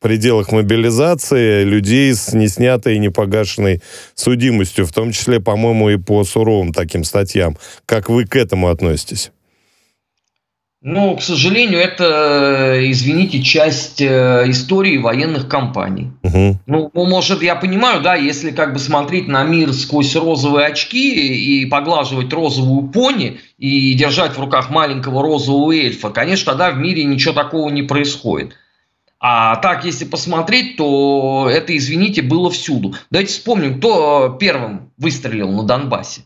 пределах 0.00 0.50
мобилизации 0.50 1.62
людей 1.62 2.14
с 2.14 2.32
неснятой 2.32 2.96
и 2.96 2.98
непогашенной 2.98 3.82
судимостью, 4.14 4.86
в 4.86 4.92
том 4.92 5.12
числе, 5.12 5.40
по-моему, 5.40 5.90
и 5.90 5.96
по 5.96 6.24
суровым 6.24 6.72
таким 6.72 7.04
статьям. 7.04 7.56
Как 7.86 8.08
вы 8.08 8.24
к 8.24 8.36
этому 8.36 8.68
относитесь? 8.68 9.30
Ну, 10.82 11.14
к 11.14 11.22
сожалению, 11.22 11.78
это, 11.78 12.78
извините, 12.90 13.42
часть 13.42 14.00
э, 14.00 14.44
истории 14.46 14.96
военных 14.96 15.46
кампаний. 15.46 16.12
Угу. 16.22 16.60
Ну, 16.66 16.90
может, 16.94 17.42
я 17.42 17.54
понимаю, 17.54 18.00
да, 18.00 18.14
если 18.14 18.50
как 18.50 18.72
бы 18.72 18.78
смотреть 18.78 19.28
на 19.28 19.44
мир 19.44 19.74
сквозь 19.74 20.16
розовые 20.16 20.68
очки 20.68 21.36
и 21.36 21.66
поглаживать 21.66 22.32
розовую 22.32 22.88
пони 22.88 23.40
и 23.58 23.92
держать 23.92 24.38
в 24.38 24.40
руках 24.40 24.70
маленького 24.70 25.22
розового 25.22 25.72
эльфа, 25.72 26.08
конечно, 26.08 26.52
тогда 26.52 26.70
в 26.70 26.78
мире 26.78 27.04
ничего 27.04 27.34
такого 27.34 27.68
не 27.68 27.82
происходит. 27.82 28.54
А 29.18 29.56
так, 29.56 29.84
если 29.84 30.06
посмотреть, 30.06 30.78
то 30.78 31.46
это, 31.52 31.76
извините, 31.76 32.22
было 32.22 32.50
всюду. 32.50 32.94
Давайте 33.10 33.34
вспомним, 33.34 33.78
кто 33.78 34.34
первым 34.40 34.92
выстрелил 34.96 35.50
на 35.50 35.64
Донбассе 35.64 36.22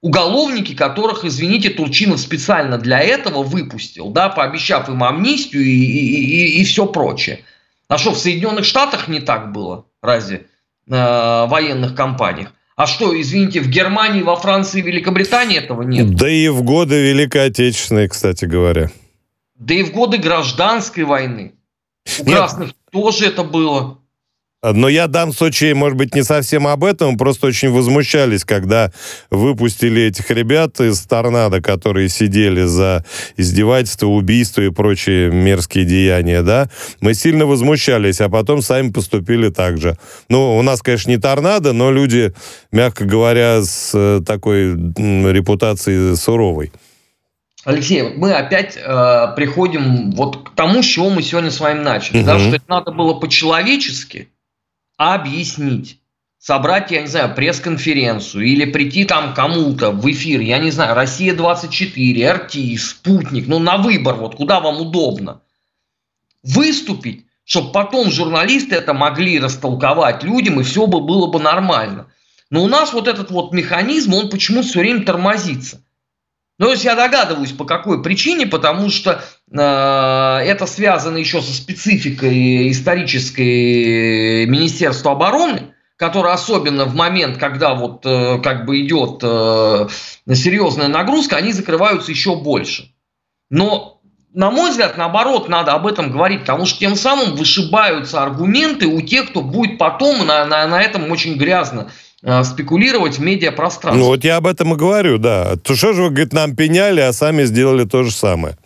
уголовники, 0.00 0.74
которых, 0.74 1.24
извините, 1.24 1.70
Турчинов 1.70 2.20
специально 2.20 2.78
для 2.78 3.00
этого 3.00 3.42
выпустил, 3.42 4.10
да, 4.10 4.28
пообещав 4.28 4.88
им 4.88 5.02
амнистию 5.02 5.64
и, 5.64 5.70
и, 5.70 6.58
и, 6.58 6.60
и 6.60 6.64
все 6.64 6.86
прочее. 6.86 7.40
А 7.88 7.98
что, 7.98 8.12
в 8.12 8.18
Соединенных 8.18 8.64
Штатах 8.64 9.08
не 9.08 9.20
так 9.20 9.52
было? 9.52 9.86
Разве? 10.02 10.46
Э, 10.88 11.46
военных 11.46 11.94
компаниях. 11.94 12.52
А 12.76 12.86
что, 12.86 13.18
извините, 13.20 13.60
в 13.60 13.68
Германии, 13.68 14.22
во 14.22 14.36
Франции, 14.36 14.80
Великобритании 14.80 15.58
этого 15.58 15.82
нет? 15.82 16.14
Да 16.14 16.30
и 16.30 16.48
в 16.48 16.62
годы 16.62 16.94
Великой 17.10 17.46
Отечественной, 17.46 18.08
кстати 18.08 18.44
говоря. 18.44 18.90
Да 19.56 19.74
и 19.74 19.82
в 19.82 19.90
годы 19.90 20.18
гражданской 20.18 21.04
войны. 21.04 21.54
У 22.20 22.24
нет. 22.24 22.36
красных 22.36 22.70
тоже 22.92 23.26
это 23.26 23.42
было. 23.42 23.97
Но 24.60 24.88
я 24.88 25.06
дам 25.06 25.32
случай, 25.32 25.72
может 25.72 25.96
быть, 25.96 26.16
не 26.16 26.24
совсем 26.24 26.66
об 26.66 26.82
этом, 26.82 27.16
просто 27.16 27.46
очень 27.46 27.70
возмущались, 27.70 28.44
когда 28.44 28.90
выпустили 29.30 30.02
этих 30.02 30.32
ребят 30.32 30.80
из 30.80 31.00
торнадо, 31.02 31.62
которые 31.62 32.08
сидели 32.08 32.64
за 32.64 33.04
издевательство, 33.36 34.08
убийство 34.08 34.62
и 34.62 34.70
прочие 34.70 35.30
мерзкие 35.30 35.84
деяния, 35.84 36.42
да. 36.42 36.68
Мы 37.00 37.14
сильно 37.14 37.46
возмущались, 37.46 38.20
а 38.20 38.28
потом 38.28 38.60
сами 38.60 38.90
поступили 38.90 39.48
так 39.50 39.78
же. 39.78 39.96
Ну, 40.28 40.56
у 40.58 40.62
нас, 40.62 40.82
конечно, 40.82 41.10
не 41.10 41.18
торнадо, 41.18 41.72
но 41.72 41.92
люди, 41.92 42.34
мягко 42.72 43.04
говоря, 43.04 43.62
с 43.62 43.92
э, 43.94 44.20
такой 44.26 44.72
репутацией 44.72 46.16
суровой. 46.16 46.72
Алексей, 47.64 48.02
мы 48.02 48.32
опять 48.32 48.76
э, 48.76 49.26
приходим 49.36 50.10
вот 50.12 50.48
к 50.48 50.54
тому, 50.56 50.82
с 50.82 50.86
чего 50.86 51.10
мы 51.10 51.22
сегодня 51.22 51.52
с 51.52 51.60
вами 51.60 51.80
начали, 51.80 52.18
угу. 52.18 52.26
да, 52.26 52.38
что 52.40 52.56
это 52.56 52.64
надо 52.66 52.90
было 52.90 53.14
по-человечески, 53.14 54.30
объяснить, 54.98 56.00
собрать, 56.38 56.90
я 56.90 57.00
не 57.00 57.06
знаю, 57.06 57.34
пресс-конференцию 57.34 58.44
или 58.44 58.70
прийти 58.70 59.04
там 59.04 59.32
кому-то 59.32 59.92
в 59.92 60.10
эфир, 60.10 60.40
я 60.40 60.58
не 60.58 60.70
знаю, 60.70 60.94
Россия-24, 60.94 62.32
РТ, 62.32 62.80
Спутник, 62.80 63.46
ну 63.46 63.58
на 63.60 63.78
выбор, 63.78 64.16
вот 64.16 64.34
куда 64.34 64.60
вам 64.60 64.80
удобно. 64.80 65.40
Выступить, 66.42 67.26
чтобы 67.44 67.72
потом 67.72 68.10
журналисты 68.10 68.74
это 68.74 68.92
могли 68.92 69.38
растолковать 69.38 70.22
людям, 70.24 70.60
и 70.60 70.64
все 70.64 70.86
бы 70.86 71.00
было 71.00 71.28
бы 71.28 71.40
нормально. 71.40 72.08
Но 72.50 72.64
у 72.64 72.68
нас 72.68 72.92
вот 72.92 73.08
этот 73.08 73.30
вот 73.30 73.52
механизм, 73.52 74.14
он 74.14 74.30
почему-то 74.30 74.66
все 74.66 74.80
время 74.80 75.04
тормозится. 75.04 75.82
Ну, 76.58 76.66
то 76.66 76.72
есть 76.72 76.84
я 76.84 76.96
догадываюсь, 76.96 77.52
по 77.52 77.64
какой 77.64 78.02
причине, 78.02 78.46
потому 78.46 78.90
что 78.90 79.22
э, 79.50 79.56
это 79.56 80.66
связано 80.66 81.16
еще 81.16 81.40
со 81.40 81.52
спецификой 81.52 82.70
исторической 82.72 84.44
Министерства 84.46 85.12
обороны, 85.12 85.74
которое 85.96 86.34
особенно 86.34 86.84
в 86.84 86.96
момент, 86.96 87.38
когда 87.38 87.74
вот 87.74 88.04
э, 88.04 88.40
как 88.42 88.66
бы 88.66 88.80
идет 88.80 89.20
э, 89.22 89.88
серьезная 90.34 90.88
нагрузка, 90.88 91.36
они 91.36 91.52
закрываются 91.52 92.10
еще 92.10 92.34
больше. 92.34 92.92
Но, 93.50 94.00
на 94.34 94.50
мой 94.50 94.70
взгляд, 94.70 94.96
наоборот, 94.96 95.48
надо 95.48 95.74
об 95.74 95.86
этом 95.86 96.10
говорить, 96.10 96.40
потому 96.40 96.66
что 96.66 96.80
тем 96.80 96.96
самым 96.96 97.36
вышибаются 97.36 98.20
аргументы 98.20 98.88
у 98.88 99.00
тех, 99.00 99.30
кто 99.30 99.42
будет 99.42 99.78
потом 99.78 100.26
на, 100.26 100.44
на, 100.44 100.66
на 100.66 100.82
этом 100.82 101.08
очень 101.12 101.36
грязно 101.36 101.92
спекулировать 102.42 103.18
в 103.18 103.22
медиапространстве. 103.22 104.02
Ну 104.02 104.10
вот 104.10 104.24
я 104.24 104.36
об 104.36 104.46
этом 104.46 104.74
и 104.74 104.76
говорю, 104.76 105.18
да. 105.18 105.56
То 105.56 105.76
что 105.76 105.92
же 105.92 106.02
вы, 106.02 106.10
говорит, 106.10 106.32
нам 106.32 106.56
пеняли, 106.56 107.00
а 107.00 107.12
сами 107.12 107.44
сделали 107.44 107.84
то 107.84 108.02
же 108.02 108.10
самое? 108.10 108.56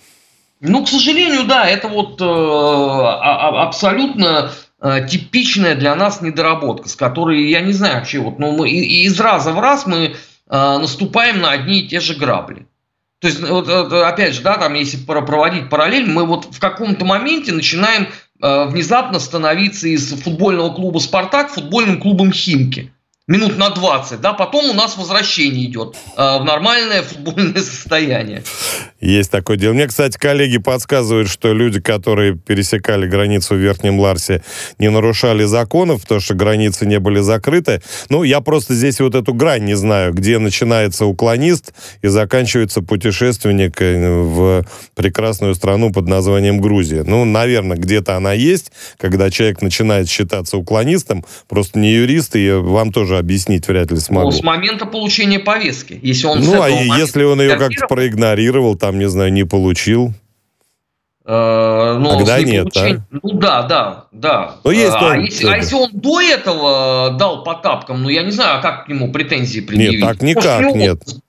Ну, 0.64 0.84
к 0.84 0.88
сожалению, 0.88 1.44
да, 1.44 1.68
это 1.68 1.88
вот 1.88 2.20
э, 2.20 2.24
а, 2.24 3.48
а, 3.48 3.62
абсолютно 3.64 4.52
э, 4.80 5.08
типичная 5.08 5.74
для 5.74 5.96
нас 5.96 6.20
недоработка, 6.22 6.88
с 6.88 6.94
которой, 6.94 7.50
я 7.50 7.60
не 7.62 7.72
знаю 7.72 7.96
вообще, 7.96 8.20
вот, 8.20 8.38
ну, 8.38 8.52
мы 8.56 8.70
из 8.70 9.18
раза 9.18 9.50
в 9.50 9.58
раз 9.58 9.86
мы 9.86 9.96
э, 9.96 10.12
наступаем 10.48 11.40
на 11.40 11.50
одни 11.50 11.80
и 11.80 11.88
те 11.88 11.98
же 11.98 12.14
грабли. 12.14 12.68
То 13.18 13.26
есть, 13.26 13.40
вот, 13.40 13.68
опять 13.68 14.34
же, 14.34 14.42
да, 14.42 14.56
там, 14.56 14.74
если 14.74 14.98
проводить 14.98 15.68
параллель, 15.68 16.08
мы 16.08 16.26
вот 16.26 16.54
в 16.54 16.60
каком-то 16.60 17.04
моменте 17.04 17.52
начинаем 17.52 18.06
э, 18.40 18.64
внезапно 18.66 19.18
становиться 19.18 19.88
из 19.88 20.12
футбольного 20.12 20.72
клуба 20.72 21.00
«Спартак» 21.00 21.50
футбольным 21.50 22.00
клубом 22.00 22.32
«Химки» 22.32 22.92
минут 23.32 23.56
на 23.56 23.70
20, 23.70 24.20
да, 24.20 24.34
потом 24.34 24.70
у 24.70 24.74
нас 24.74 24.96
возвращение 24.96 25.64
идет 25.64 25.96
э, 26.16 26.38
в 26.38 26.44
нормальное 26.44 27.02
футбольное 27.02 27.62
состояние. 27.62 28.42
Есть 29.00 29.30
такое 29.30 29.56
дело. 29.56 29.72
Мне, 29.72 29.86
кстати, 29.86 30.18
коллеги 30.18 30.58
подсказывают, 30.58 31.28
что 31.28 31.52
люди, 31.52 31.80
которые 31.80 32.36
пересекали 32.36 33.08
границу 33.08 33.54
в 33.54 33.58
Верхнем 33.58 33.98
Ларсе, 33.98 34.44
не 34.78 34.90
нарушали 34.90 35.44
законов, 35.44 36.02
потому 36.02 36.20
что 36.20 36.34
границы 36.34 36.86
не 36.86 37.00
были 37.00 37.20
закрыты. 37.20 37.82
Ну, 38.10 38.22
я 38.22 38.40
просто 38.40 38.74
здесь 38.74 39.00
вот 39.00 39.14
эту 39.14 39.32
грань 39.32 39.64
не 39.64 39.74
знаю, 39.74 40.12
где 40.12 40.38
начинается 40.38 41.06
уклонист 41.06 41.72
и 42.02 42.08
заканчивается 42.08 42.82
путешественник 42.82 43.80
э, 43.80 44.20
в 44.22 44.64
прекрасную 44.94 45.54
страну 45.54 45.90
под 45.90 46.06
названием 46.06 46.60
Грузия. 46.60 47.02
Ну, 47.02 47.24
наверное, 47.24 47.78
где-то 47.78 48.16
она 48.16 48.34
есть, 48.34 48.72
когда 48.98 49.30
человек 49.30 49.62
начинает 49.62 50.08
считаться 50.08 50.58
уклонистом, 50.58 51.24
просто 51.48 51.78
не 51.78 51.92
юрист, 51.92 52.36
и 52.36 52.50
вам 52.50 52.92
тоже 52.92 53.21
объяснить 53.22 53.66
вряд 53.66 53.90
ли 53.90 53.98
смогу. 53.98 54.26
Ну, 54.26 54.32
с 54.32 54.42
момента 54.42 54.84
получения 54.84 55.38
повестки. 55.38 55.98
Если 56.02 56.26
он 56.26 56.40
ну, 56.40 56.60
а 56.60 56.68
если 56.68 57.24
он 57.24 57.40
ее 57.40 57.56
как-то 57.56 57.86
проигнорировал, 57.86 58.76
там, 58.76 58.98
не 58.98 59.08
знаю, 59.08 59.32
не 59.32 59.44
получил? 59.44 60.12
Ну, 61.24 62.18
Тогда 62.18 62.42
нет, 62.42 62.64
получения... 62.64 63.06
а? 63.12 63.18
Ну 63.22 63.32
да, 63.34 63.62
да, 63.62 64.04
да. 64.10 64.56
Но 64.64 64.72
есть 64.72 64.92
а, 64.92 65.16
если, 65.16 65.46
а 65.46 65.56
если 65.56 65.76
он 65.76 65.90
до 65.92 66.20
этого 66.20 67.16
дал 67.16 67.44
по 67.44 67.54
тапкам, 67.54 68.02
ну 68.02 68.08
я 68.08 68.24
не 68.24 68.32
знаю, 68.32 68.58
а 68.58 68.62
как 68.62 68.86
к 68.86 68.88
нему 68.88 69.12
претензии 69.12 69.60
предъявить? 69.60 70.00
Нет, 70.00 70.08
так 70.08 70.20
никак, 70.22 70.62
Может, 70.62 70.76
нет. 70.76 71.21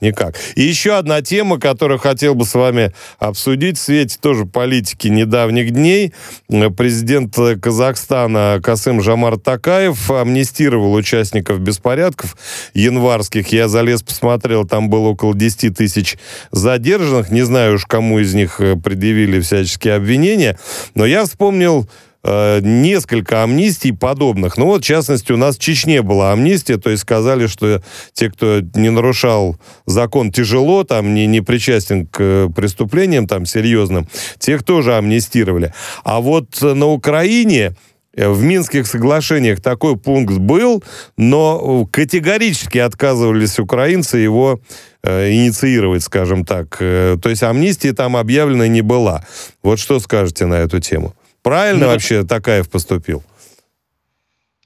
Никак. 0.00 0.36
И 0.54 0.62
еще 0.62 0.96
одна 0.96 1.22
тема, 1.22 1.58
которую 1.58 1.98
хотел 1.98 2.34
бы 2.34 2.44
с 2.44 2.54
вами 2.54 2.92
обсудить 3.18 3.78
в 3.78 3.80
свете 3.80 4.18
тоже 4.20 4.46
политики 4.46 5.08
недавних 5.08 5.70
дней. 5.72 6.12
Президент 6.48 7.36
Казахстана 7.60 8.60
Касым 8.62 9.02
Жамар 9.02 9.38
Такаев 9.38 10.10
амнистировал 10.10 10.94
участников 10.94 11.60
беспорядков 11.60 12.36
январских. 12.74 13.48
Я 13.48 13.68
залез, 13.68 14.02
посмотрел, 14.02 14.66
там 14.66 14.88
было 14.90 15.08
около 15.08 15.34
10 15.34 15.76
тысяч 15.76 16.16
задержанных. 16.50 17.30
Не 17.30 17.42
знаю 17.42 17.74
уж, 17.74 17.86
кому 17.86 18.18
из 18.18 18.34
них 18.34 18.60
предъявили 18.82 19.40
всяческие 19.40 19.94
обвинения. 19.94 20.58
Но 20.94 21.04
я 21.06 21.24
вспомнил 21.24 21.88
Э, 22.22 22.60
несколько 22.62 23.42
амнистий 23.42 23.92
подобных. 23.92 24.58
Ну 24.58 24.66
вот, 24.66 24.82
в 24.82 24.86
частности, 24.86 25.32
у 25.32 25.38
нас 25.38 25.56
в 25.56 25.58
Чечне 25.58 26.02
была 26.02 26.32
амнистия, 26.32 26.76
то 26.76 26.90
есть 26.90 27.02
сказали, 27.02 27.46
что 27.46 27.82
те, 28.12 28.30
кто 28.30 28.60
не 28.74 28.90
нарушал 28.90 29.56
закон 29.86 30.30
тяжело, 30.30 30.84
там 30.84 31.14
не, 31.14 31.26
не 31.26 31.40
причастен 31.40 32.06
к 32.06 32.20
э, 32.20 32.48
преступлениям 32.54 33.26
там 33.26 33.46
серьезным, 33.46 34.06
тех 34.38 34.64
тоже 34.64 34.98
амнистировали. 34.98 35.72
А 36.04 36.20
вот 36.20 36.60
на 36.60 36.88
Украине 36.88 37.74
э, 38.14 38.28
в 38.28 38.42
Минских 38.42 38.86
соглашениях 38.86 39.62
такой 39.62 39.96
пункт 39.96 40.34
был, 40.34 40.84
но 41.16 41.86
категорически 41.90 42.76
отказывались 42.76 43.58
украинцы 43.58 44.18
его 44.18 44.60
э, 45.02 45.32
инициировать, 45.32 46.02
скажем 46.02 46.44
так. 46.44 46.76
То 46.76 47.30
есть 47.30 47.42
амнистии 47.42 47.92
там 47.92 48.14
объявлена 48.14 48.68
не 48.68 48.82
была. 48.82 49.24
Вот 49.62 49.78
что 49.78 50.00
скажете 50.00 50.44
на 50.44 50.56
эту 50.56 50.80
тему? 50.80 51.14
Правильно 51.42 51.86
ну, 51.86 51.92
вообще 51.92 52.24
Такаев 52.24 52.68
поступил? 52.68 53.22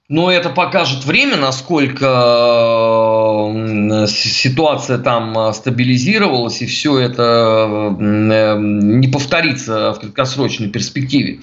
Ну, 0.08 0.28
это 0.28 0.50
покажет 0.50 1.04
время, 1.04 1.36
насколько 1.38 2.04
ситуация 4.06 4.98
там 4.98 5.36
э, 5.38 5.52
стабилизировалась, 5.54 6.60
и 6.60 6.66
все 6.66 6.98
это 6.98 7.96
э, 7.98 8.56
не 8.60 9.08
повторится 9.08 9.94
в 9.94 10.00
краткосрочной 10.00 10.68
перспективе. 10.68 11.40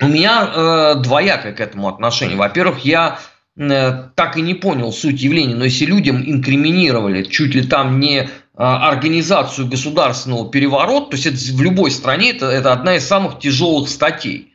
У 0.00 0.06
меня 0.06 0.50
э, 0.54 0.94
двоякое 1.02 1.52
к 1.52 1.60
этому 1.60 1.88
отношение. 1.88 2.36
Во-первых, 2.36 2.78
я 2.80 3.18
э, 3.56 4.04
так 4.14 4.38
и 4.38 4.40
не 4.40 4.54
понял 4.54 4.90
суть 4.90 5.20
явления, 5.20 5.54
но 5.54 5.64
если 5.64 5.84
людям 5.84 6.22
инкриминировали 6.24 7.24
чуть 7.24 7.54
ли 7.54 7.62
там 7.62 8.00
не 8.00 8.30
организацию 8.56 9.66
государственного 9.66 10.48
переворота, 10.48 11.10
то 11.10 11.16
есть 11.16 11.26
это 11.26 11.36
в 11.36 11.62
любой 11.62 11.90
стране 11.90 12.30
это, 12.30 12.46
это 12.46 12.72
одна 12.72 12.96
из 12.96 13.06
самых 13.06 13.40
тяжелых 13.40 13.88
статей. 13.88 14.54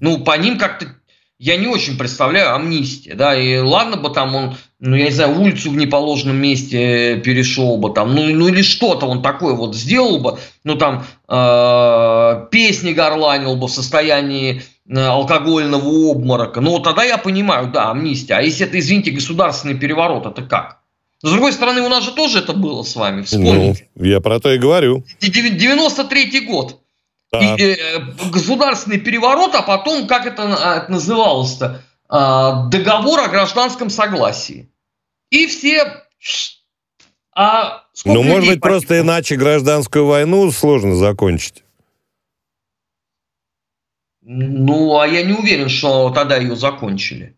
Ну, 0.00 0.24
по 0.24 0.36
ним 0.38 0.58
как-то 0.58 0.86
я 1.38 1.56
не 1.56 1.66
очень 1.66 1.98
представляю 1.98 2.54
амнистия, 2.54 3.14
да, 3.14 3.34
и 3.34 3.58
ладно 3.58 3.96
бы 3.96 4.08
там 4.10 4.34
он, 4.34 4.56
ну, 4.78 4.96
я 4.96 5.06
не 5.06 5.10
знаю, 5.10 5.38
улицу 5.38 5.70
в 5.70 5.76
неположенном 5.76 6.36
месте 6.36 7.16
перешел 7.16 7.76
бы 7.76 7.90
там, 7.90 8.14
ну, 8.14 8.22
ну 8.32 8.48
или 8.48 8.62
что-то 8.62 9.06
он 9.06 9.20
такое 9.20 9.54
вот 9.54 9.74
сделал 9.74 10.20
бы, 10.20 10.38
ну, 10.62 10.76
там, 10.76 11.04
э, 11.28 12.46
песни 12.50 12.92
горланил 12.92 13.56
бы 13.56 13.66
в 13.66 13.70
состоянии 13.70 14.62
э, 14.88 14.98
алкогольного 14.98 15.86
обморока, 15.86 16.60
ну, 16.60 16.78
тогда 16.78 17.02
я 17.02 17.18
понимаю, 17.18 17.70
да, 17.72 17.90
амнистия, 17.90 18.34
а 18.36 18.40
если 18.40 18.66
это, 18.66 18.78
извините, 18.78 19.10
государственный 19.10 19.74
переворот, 19.74 20.26
это 20.26 20.42
как? 20.42 20.83
С 21.22 21.30
другой 21.30 21.52
стороны, 21.52 21.80
у 21.80 21.88
нас 21.88 22.04
же 22.04 22.12
тоже 22.12 22.40
это 22.40 22.52
было 22.52 22.82
с 22.82 22.96
вами. 22.96 23.22
Вспомните. 23.22 23.88
Ну, 23.94 24.04
я 24.04 24.20
про 24.20 24.40
то 24.40 24.52
и 24.52 24.58
говорю. 24.58 25.04
93-й 25.20 26.40
год. 26.40 26.80
Да. 27.32 27.56
И, 27.56 27.62
э, 27.62 27.98
государственный 28.30 28.98
переворот, 28.98 29.54
а 29.54 29.62
потом, 29.62 30.06
как 30.06 30.26
это, 30.26 30.42
а, 30.42 30.76
это 30.78 30.92
называлось-то, 30.92 31.82
э, 32.08 32.70
договор 32.70 33.20
о 33.20 33.28
гражданском 33.28 33.90
согласии. 33.90 34.70
И 35.30 35.46
все... 35.46 36.04
А 37.36 37.84
ну, 38.04 38.22
может 38.22 38.48
быть, 38.48 38.60
просто 38.60 39.00
иначе 39.00 39.36
гражданскую 39.36 40.06
войну 40.06 40.52
сложно 40.52 40.94
закончить. 40.94 41.64
Ну, 44.22 44.98
а 44.98 45.06
я 45.06 45.22
не 45.22 45.32
уверен, 45.32 45.68
что 45.68 46.10
тогда 46.10 46.36
ее 46.36 46.54
закончили. 46.54 47.36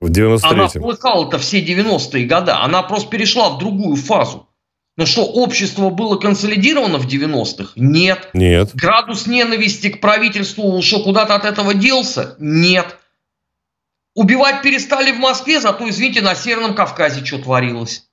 В 0.00 0.10
93-м. 0.10 0.60
Она 0.60 0.68
полыхала-то 0.68 1.38
все 1.38 1.62
90-е 1.62 2.26
годы. 2.26 2.52
Она 2.52 2.82
просто 2.82 3.10
перешла 3.10 3.50
в 3.50 3.58
другую 3.58 3.96
фазу. 3.96 4.48
Но 4.96 5.06
что, 5.06 5.24
общество 5.24 5.90
было 5.90 6.16
консолидировано 6.16 6.98
в 6.98 7.06
90-х? 7.06 7.72
Нет. 7.76 8.30
Нет. 8.32 8.74
Градус 8.74 9.26
ненависти 9.26 9.90
к 9.90 10.00
правительству 10.00 10.80
что 10.82 11.02
куда-то 11.02 11.34
от 11.34 11.44
этого 11.44 11.74
делся? 11.74 12.36
Нет. 12.38 12.96
Убивать 14.14 14.62
перестали 14.62 15.12
в 15.12 15.18
Москве, 15.18 15.60
зато, 15.60 15.88
извините, 15.88 16.20
на 16.20 16.34
Северном 16.34 16.74
Кавказе 16.74 17.24
что 17.24 17.38
творилось. 17.38 18.08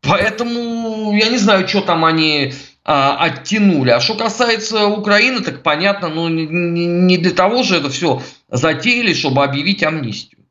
Поэтому 0.00 1.14
я 1.16 1.28
не 1.28 1.38
знаю, 1.38 1.66
что 1.66 1.80
там 1.80 2.04
они 2.04 2.52
а, 2.84 3.16
оттянули. 3.24 3.90
А 3.90 4.00
что 4.00 4.14
касается 4.14 4.86
Украины, 4.86 5.40
так 5.40 5.62
понятно, 5.62 6.08
ну 6.08 6.28
не, 6.28 6.46
не 6.46 7.16
для 7.16 7.30
того 7.30 7.62
же 7.62 7.76
это 7.76 7.88
все 7.88 8.20
затеяли, 8.54 9.12
чтобы 9.12 9.44
объявить 9.44 9.82
амнистию. 9.82 10.44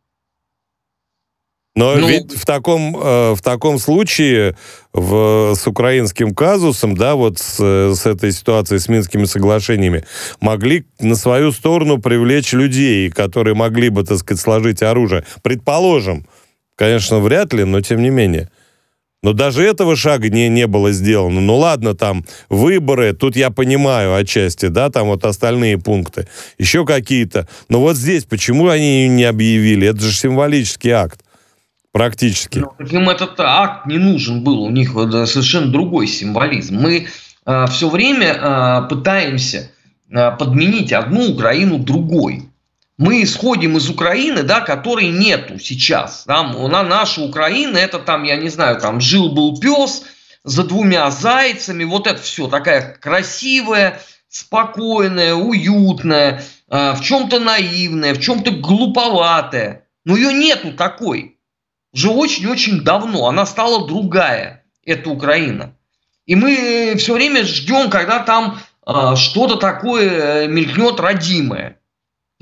Но 1.75 1.95
ну, 1.95 2.07
ведь 2.07 2.31
в 2.31 2.45
таком, 2.45 2.95
э, 2.95 3.33
в 3.33 3.41
таком 3.41 3.79
случае 3.79 4.55
в, 4.93 5.55
с 5.55 5.65
украинским 5.65 6.35
казусом, 6.35 6.95
да, 6.95 7.15
вот 7.15 7.39
с, 7.39 7.59
с 7.59 8.05
этой 8.05 8.31
ситуацией, 8.31 8.79
с 8.79 8.87
Минскими 8.87 9.25
соглашениями, 9.25 10.03
могли 10.39 10.85
на 10.99 11.15
свою 11.15 11.51
сторону 11.51 11.99
привлечь 11.99 12.53
людей, 12.53 13.09
которые 13.09 13.55
могли 13.55 13.89
бы, 13.89 14.03
так 14.03 14.19
сказать, 14.19 14.39
сложить 14.39 14.83
оружие. 14.83 15.25
Предположим, 15.41 16.27
конечно, 16.75 17.19
вряд 17.19 17.53
ли, 17.53 17.63
но 17.63 17.81
тем 17.81 18.03
не 18.03 18.11
менее. 18.11 18.51
Но 19.23 19.31
даже 19.31 19.63
этого 19.63 19.95
шага 19.95 20.29
не, 20.29 20.49
не 20.49 20.67
было 20.67 20.91
сделано. 20.91 21.41
Ну 21.41 21.57
ладно, 21.57 21.95
там 21.95 22.25
выборы, 22.49 23.13
тут 23.13 23.35
я 23.35 23.49
понимаю 23.49 24.13
отчасти, 24.13 24.67
да, 24.67 24.89
там 24.89 25.07
вот 25.07 25.23
остальные 25.23 25.79
пункты. 25.79 26.27
Еще 26.57 26.85
какие-то. 26.85 27.47
Но 27.69 27.79
вот 27.79 27.95
здесь 27.95 28.25
почему 28.25 28.67
они 28.67 29.07
не 29.07 29.23
объявили? 29.23 29.87
Это 29.87 30.01
же 30.01 30.11
символический 30.11 30.91
акт. 30.91 31.21
Практически. 31.93 32.59
Ну, 32.59 32.85
им 32.85 33.09
этот 33.09 33.39
акт 33.39 33.85
не 33.85 33.97
нужен 33.97 34.43
был. 34.43 34.63
У 34.63 34.69
них 34.69 34.91
совершенно 34.91 35.67
другой 35.67 36.07
символизм. 36.07 36.75
Мы 36.75 37.07
э, 37.45 37.65
все 37.67 37.87
время 37.87 38.33
э, 38.33 38.87
пытаемся 38.89 39.71
э, 40.09 40.31
подменить 40.31 40.91
одну 40.91 41.29
Украину 41.29 41.77
другой 41.77 42.49
мы 43.03 43.21
исходим 43.21 43.75
из 43.75 43.89
Украины, 43.89 44.43
да, 44.43 44.61
которой 44.61 45.09
нету 45.09 45.59
сейчас. 45.59 46.23
Там, 46.23 46.53
на 46.71 46.83
наша 46.83 47.21
Украина, 47.21 47.77
это 47.77 47.99
там, 47.99 48.23
я 48.23 48.37
не 48.37 48.47
знаю, 48.47 48.79
там 48.79 49.01
жил-был 49.01 49.59
пес 49.59 50.03
за 50.45 50.63
двумя 50.63 51.11
зайцами, 51.11 51.83
вот 51.83 52.07
это 52.07 52.21
все 52.21 52.47
такая 52.47 52.95
красивая, 52.95 53.99
спокойная, 54.29 55.35
уютная, 55.35 56.43
э, 56.69 56.93
в 56.93 57.01
чем-то 57.01 57.41
наивная, 57.41 58.13
в 58.13 58.21
чем-то 58.21 58.51
глуповатая. 58.51 59.85
Но 60.05 60.15
ее 60.15 60.31
нету 60.31 60.71
такой. 60.71 61.37
Уже 61.93 62.09
очень-очень 62.09 62.83
давно. 62.85 63.27
Она 63.27 63.45
стала 63.45 63.85
другая, 63.85 64.63
эта 64.85 65.09
Украина. 65.09 65.75
И 66.25 66.35
мы 66.35 66.95
все 66.97 67.13
время 67.15 67.43
ждем, 67.43 67.89
когда 67.89 68.19
там 68.19 68.59
э, 68.87 69.15
что-то 69.17 69.57
такое 69.57 70.47
мелькнет 70.47 71.01
родимое. 71.01 71.79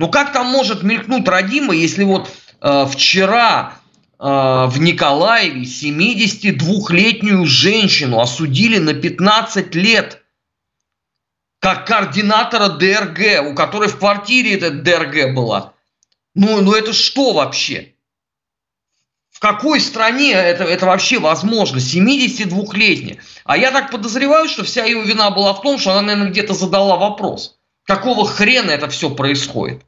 Ну 0.02 0.10
как 0.10 0.34
там 0.34 0.48
может 0.48 0.82
мелькнуть 0.82 1.28
родимый, 1.28 1.78
если 1.78 2.04
вот 2.04 2.28
э, 2.60 2.88
вчера 2.92 3.76
э, 4.18 4.24
в 4.24 4.74
Николаеве 4.80 5.62
72-летнюю 5.62 7.46
женщину 7.46 8.20
осудили 8.20 8.80
на 8.80 8.96
15 8.96 9.76
лет 9.76 10.24
как 11.60 11.86
координатора 11.86 12.70
ДРГ, 12.70 13.52
у 13.52 13.54
которой 13.54 13.90
в 13.90 14.00
квартире 14.00 14.56
эта 14.56 14.72
ДРГ 14.72 15.36
была. 15.36 15.74
Ну, 16.34 16.62
ну 16.62 16.74
это 16.74 16.94
что 16.94 17.34
вообще? 17.34 17.94
В 19.30 19.40
какой 19.40 19.80
стране 19.80 20.32
это, 20.32 20.64
это 20.64 20.88
вообще 20.88 21.20
возможно? 21.20 21.78
72-летняя. 21.78 23.20
А 23.44 23.56
я 23.56 23.70
так 23.70 23.92
подозреваю, 23.92 24.50
что 24.50 24.64
вся 24.64 24.84
ее 24.84 25.04
вина 25.04 25.30
была 25.30 25.54
в 25.54 25.62
том, 25.62 25.78
что 25.78 25.92
она, 25.92 26.02
наверное, 26.02 26.32
где-то 26.32 26.56
задала 26.56 26.98
вопрос. 26.98 27.60
Какого 27.84 28.26
хрена 28.26 28.72
это 28.72 28.90
все 28.90 29.12
происходит? 29.12 29.84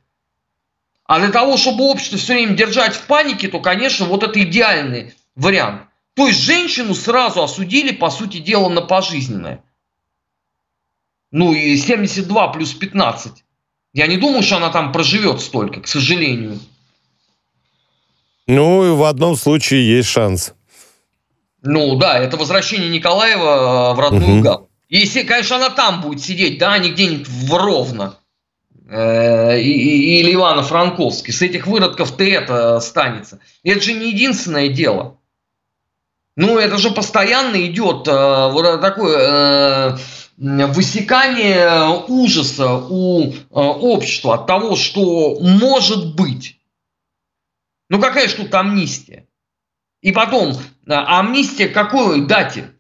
А 1.06 1.20
для 1.20 1.30
того, 1.30 1.58
чтобы 1.58 1.84
общество 1.86 2.18
все 2.18 2.34
время 2.34 2.56
держать 2.56 2.96
в 2.96 3.06
панике, 3.08 3.48
то, 3.48 3.60
конечно, 3.60 4.06
вот 4.06 4.24
это 4.24 4.42
идеальный 4.42 5.14
вариант. 5.36 5.84
То 6.16 6.28
есть 6.28 6.42
женщину 6.42 6.94
сразу 6.94 7.44
осудили, 7.44 7.94
по 7.94 8.10
сути 8.10 8.38
дела, 8.38 8.70
на 8.70 8.82
пожизненное. 8.82 9.64
Ну 11.32 11.54
и 11.54 11.76
72 11.76 12.48
плюс 12.50 12.74
15. 12.74 13.44
Я 13.94 14.08
не 14.08 14.18
думаю, 14.18 14.44
что 14.44 14.58
она 14.58 14.70
там 14.70 14.92
проживет 14.92 15.42
столько, 15.42 15.82
к 15.82 15.88
сожалению. 15.88 16.60
Ну, 18.48 18.86
и 18.86 18.96
в 18.96 19.04
одном 19.04 19.36
случае 19.36 19.98
есть 19.98 20.10
шанс. 20.10 20.54
Ну 21.62 21.96
да, 21.96 22.20
это 22.20 22.38
возвращение 22.38 22.90
Николаева 22.90 23.92
э, 23.92 23.96
в 23.96 24.00
родную 24.00 24.36
угу. 24.36 24.44
гавань. 24.44 24.68
Если, 24.90 25.24
конечно, 25.24 25.56
она 25.56 25.70
там 25.70 26.02
будет 26.02 26.22
сидеть, 26.22 26.60
да, 26.60 26.74
а 26.74 26.78
не 26.78 26.92
где-нибудь 26.92 27.28
в 27.28 27.54
Ровно. 27.56 28.18
Э, 28.90 29.60
или 29.60 30.34
Ивано-Франковский. 30.34 31.32
С 31.32 31.42
этих 31.42 31.68
выродков-то 31.68 32.24
это 32.24 32.78
останется. 32.78 33.40
Это 33.64 33.82
же 33.82 33.94
не 33.94 34.10
единственное 34.10 34.68
дело. 34.68 35.20
Ну, 36.36 36.58
это 36.58 36.78
же 36.78 36.92
постоянно 36.92 37.66
идет 37.66 38.08
э, 38.08 38.50
вот 38.52 38.82
такое 38.82 39.98
э, 39.98 39.98
высекание 40.38 42.04
ужаса 42.08 42.74
у 42.74 43.34
общества 43.52 44.36
от 44.36 44.48
того, 44.48 44.76
что 44.76 45.40
может 45.40 46.16
быть. 46.16 46.60
Ну, 47.90 48.02
какая 48.02 48.28
же 48.28 48.36
тут 48.36 48.54
амнистия? 48.54 49.28
И 50.02 50.12
потом, 50.12 50.58
амнистия 50.88 51.68
какой 51.70 52.26
дате? 52.26 52.73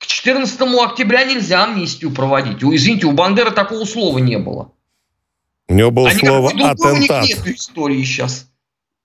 К 0.00 0.06
14 0.06 0.58
октября 0.82 1.24
нельзя 1.24 1.64
амнистию 1.64 2.10
проводить. 2.10 2.64
Извините, 2.64 3.06
у 3.06 3.12
Бандеры 3.12 3.50
такого 3.50 3.84
слова 3.84 4.16
не 4.16 4.38
было. 4.38 4.72
У 5.68 5.74
него 5.74 5.90
было 5.90 6.08
а 6.08 6.14
слово 6.14 6.48
«атентат». 6.48 7.24
нет 7.24 7.46
истории 7.46 8.02
сейчас. 8.02 8.48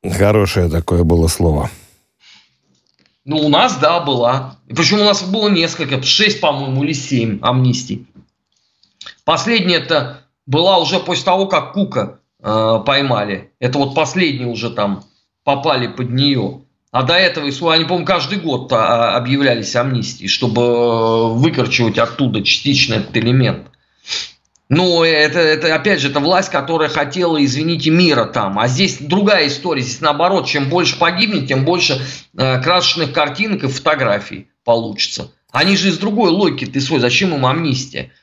Хорошее 0.09 0.69
такое 0.69 1.03
было 1.03 1.27
слово. 1.27 1.69
Ну, 3.25 3.37
у 3.37 3.49
нас, 3.49 3.75
да, 3.77 3.99
была. 3.99 4.57
Причем 4.69 5.01
у 5.01 5.03
нас 5.03 5.21
было 5.21 5.49
несколько, 5.49 6.01
шесть, 6.01 6.39
по-моему, 6.39 6.83
или 6.85 6.93
семь 6.93 7.39
амнистий. 7.41 8.07
Последняя-то 9.25 10.21
была 10.45 10.77
уже 10.77 10.99
после 10.99 11.25
того, 11.25 11.47
как 11.47 11.73
Кука 11.73 12.19
э, 12.39 12.79
поймали. 12.85 13.51
Это 13.59 13.79
вот 13.79 13.95
последние 13.95 14.47
уже 14.47 14.69
там 14.69 15.03
попали 15.43 15.87
под 15.87 16.11
нее. 16.11 16.61
А 16.95 17.03
до 17.03 17.15
этого, 17.15 17.45
они, 17.73 17.83
по-моему, 17.83 18.05
каждый 18.05 18.39
год 18.39 18.71
а, 18.71 19.17
объявлялись 19.17 19.75
амнистии, 19.75 20.27
чтобы 20.27 20.61
э, 20.61 21.27
выкорчевать 21.33 21.97
оттуда 21.97 22.41
частично 22.41 22.93
этот 22.93 23.17
элемент. 23.17 23.67
Но 24.69 25.03
это, 25.03 25.39
это, 25.39 25.75
опять 25.75 25.99
же, 25.99 26.09
это 26.09 26.21
власть, 26.21 26.49
которая 26.49 26.87
хотела, 26.87 27.43
извините, 27.43 27.89
мира 27.89 28.23
там. 28.23 28.57
А 28.57 28.69
здесь 28.69 28.99
другая 29.01 29.47
история. 29.47 29.81
Здесь 29.81 29.99
наоборот, 29.99 30.47
чем 30.47 30.69
больше 30.69 30.97
погибнет, 30.97 31.49
тем 31.49 31.65
больше 31.65 32.01
э, 32.37 32.61
красочных 32.61 33.11
картинок 33.11 33.65
и 33.65 33.67
фотографий 33.67 34.47
получится. 34.63 35.33
Они 35.51 35.75
же 35.75 35.89
из 35.89 35.97
другой 35.97 36.29
логики 36.29 36.63
ты 36.63 36.79
свой. 36.79 37.01
Зачем 37.01 37.35
им 37.35 37.45
амнистия? 37.45 38.13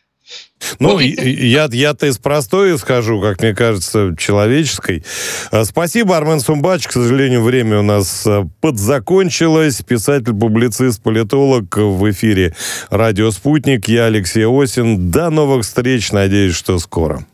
Ну, 0.78 0.98
я, 0.98 1.68
я-то 1.70 2.06
из 2.06 2.18
простой 2.18 2.74
исхожу, 2.74 3.20
как 3.20 3.42
мне 3.42 3.54
кажется, 3.54 4.14
человеческой. 4.16 5.04
А, 5.50 5.64
спасибо, 5.64 6.16
Армен 6.16 6.40
Сумбач. 6.40 6.87
К 6.87 6.92
сожалению, 6.92 7.42
время 7.42 7.80
у 7.80 7.82
нас 7.82 8.24
а, 8.26 8.48
подзакончилось. 8.61 9.82
Писатель, 9.82 10.32
публицист, 10.32 11.02
политолог 11.02 11.76
в 11.76 12.11
эфире 12.11 12.54
«Радио 12.90 13.30
Спутник». 13.30 13.88
Я 13.88 14.06
Алексей 14.06 14.46
Осин. 14.46 15.11
До 15.11 15.30
новых 15.30 15.64
встреч. 15.64 16.12
Надеюсь, 16.12 16.54
что 16.54 16.78
скоро. 16.78 17.26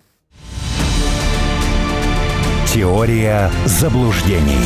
Теория 2.72 3.50
заблуждений. 3.66 4.58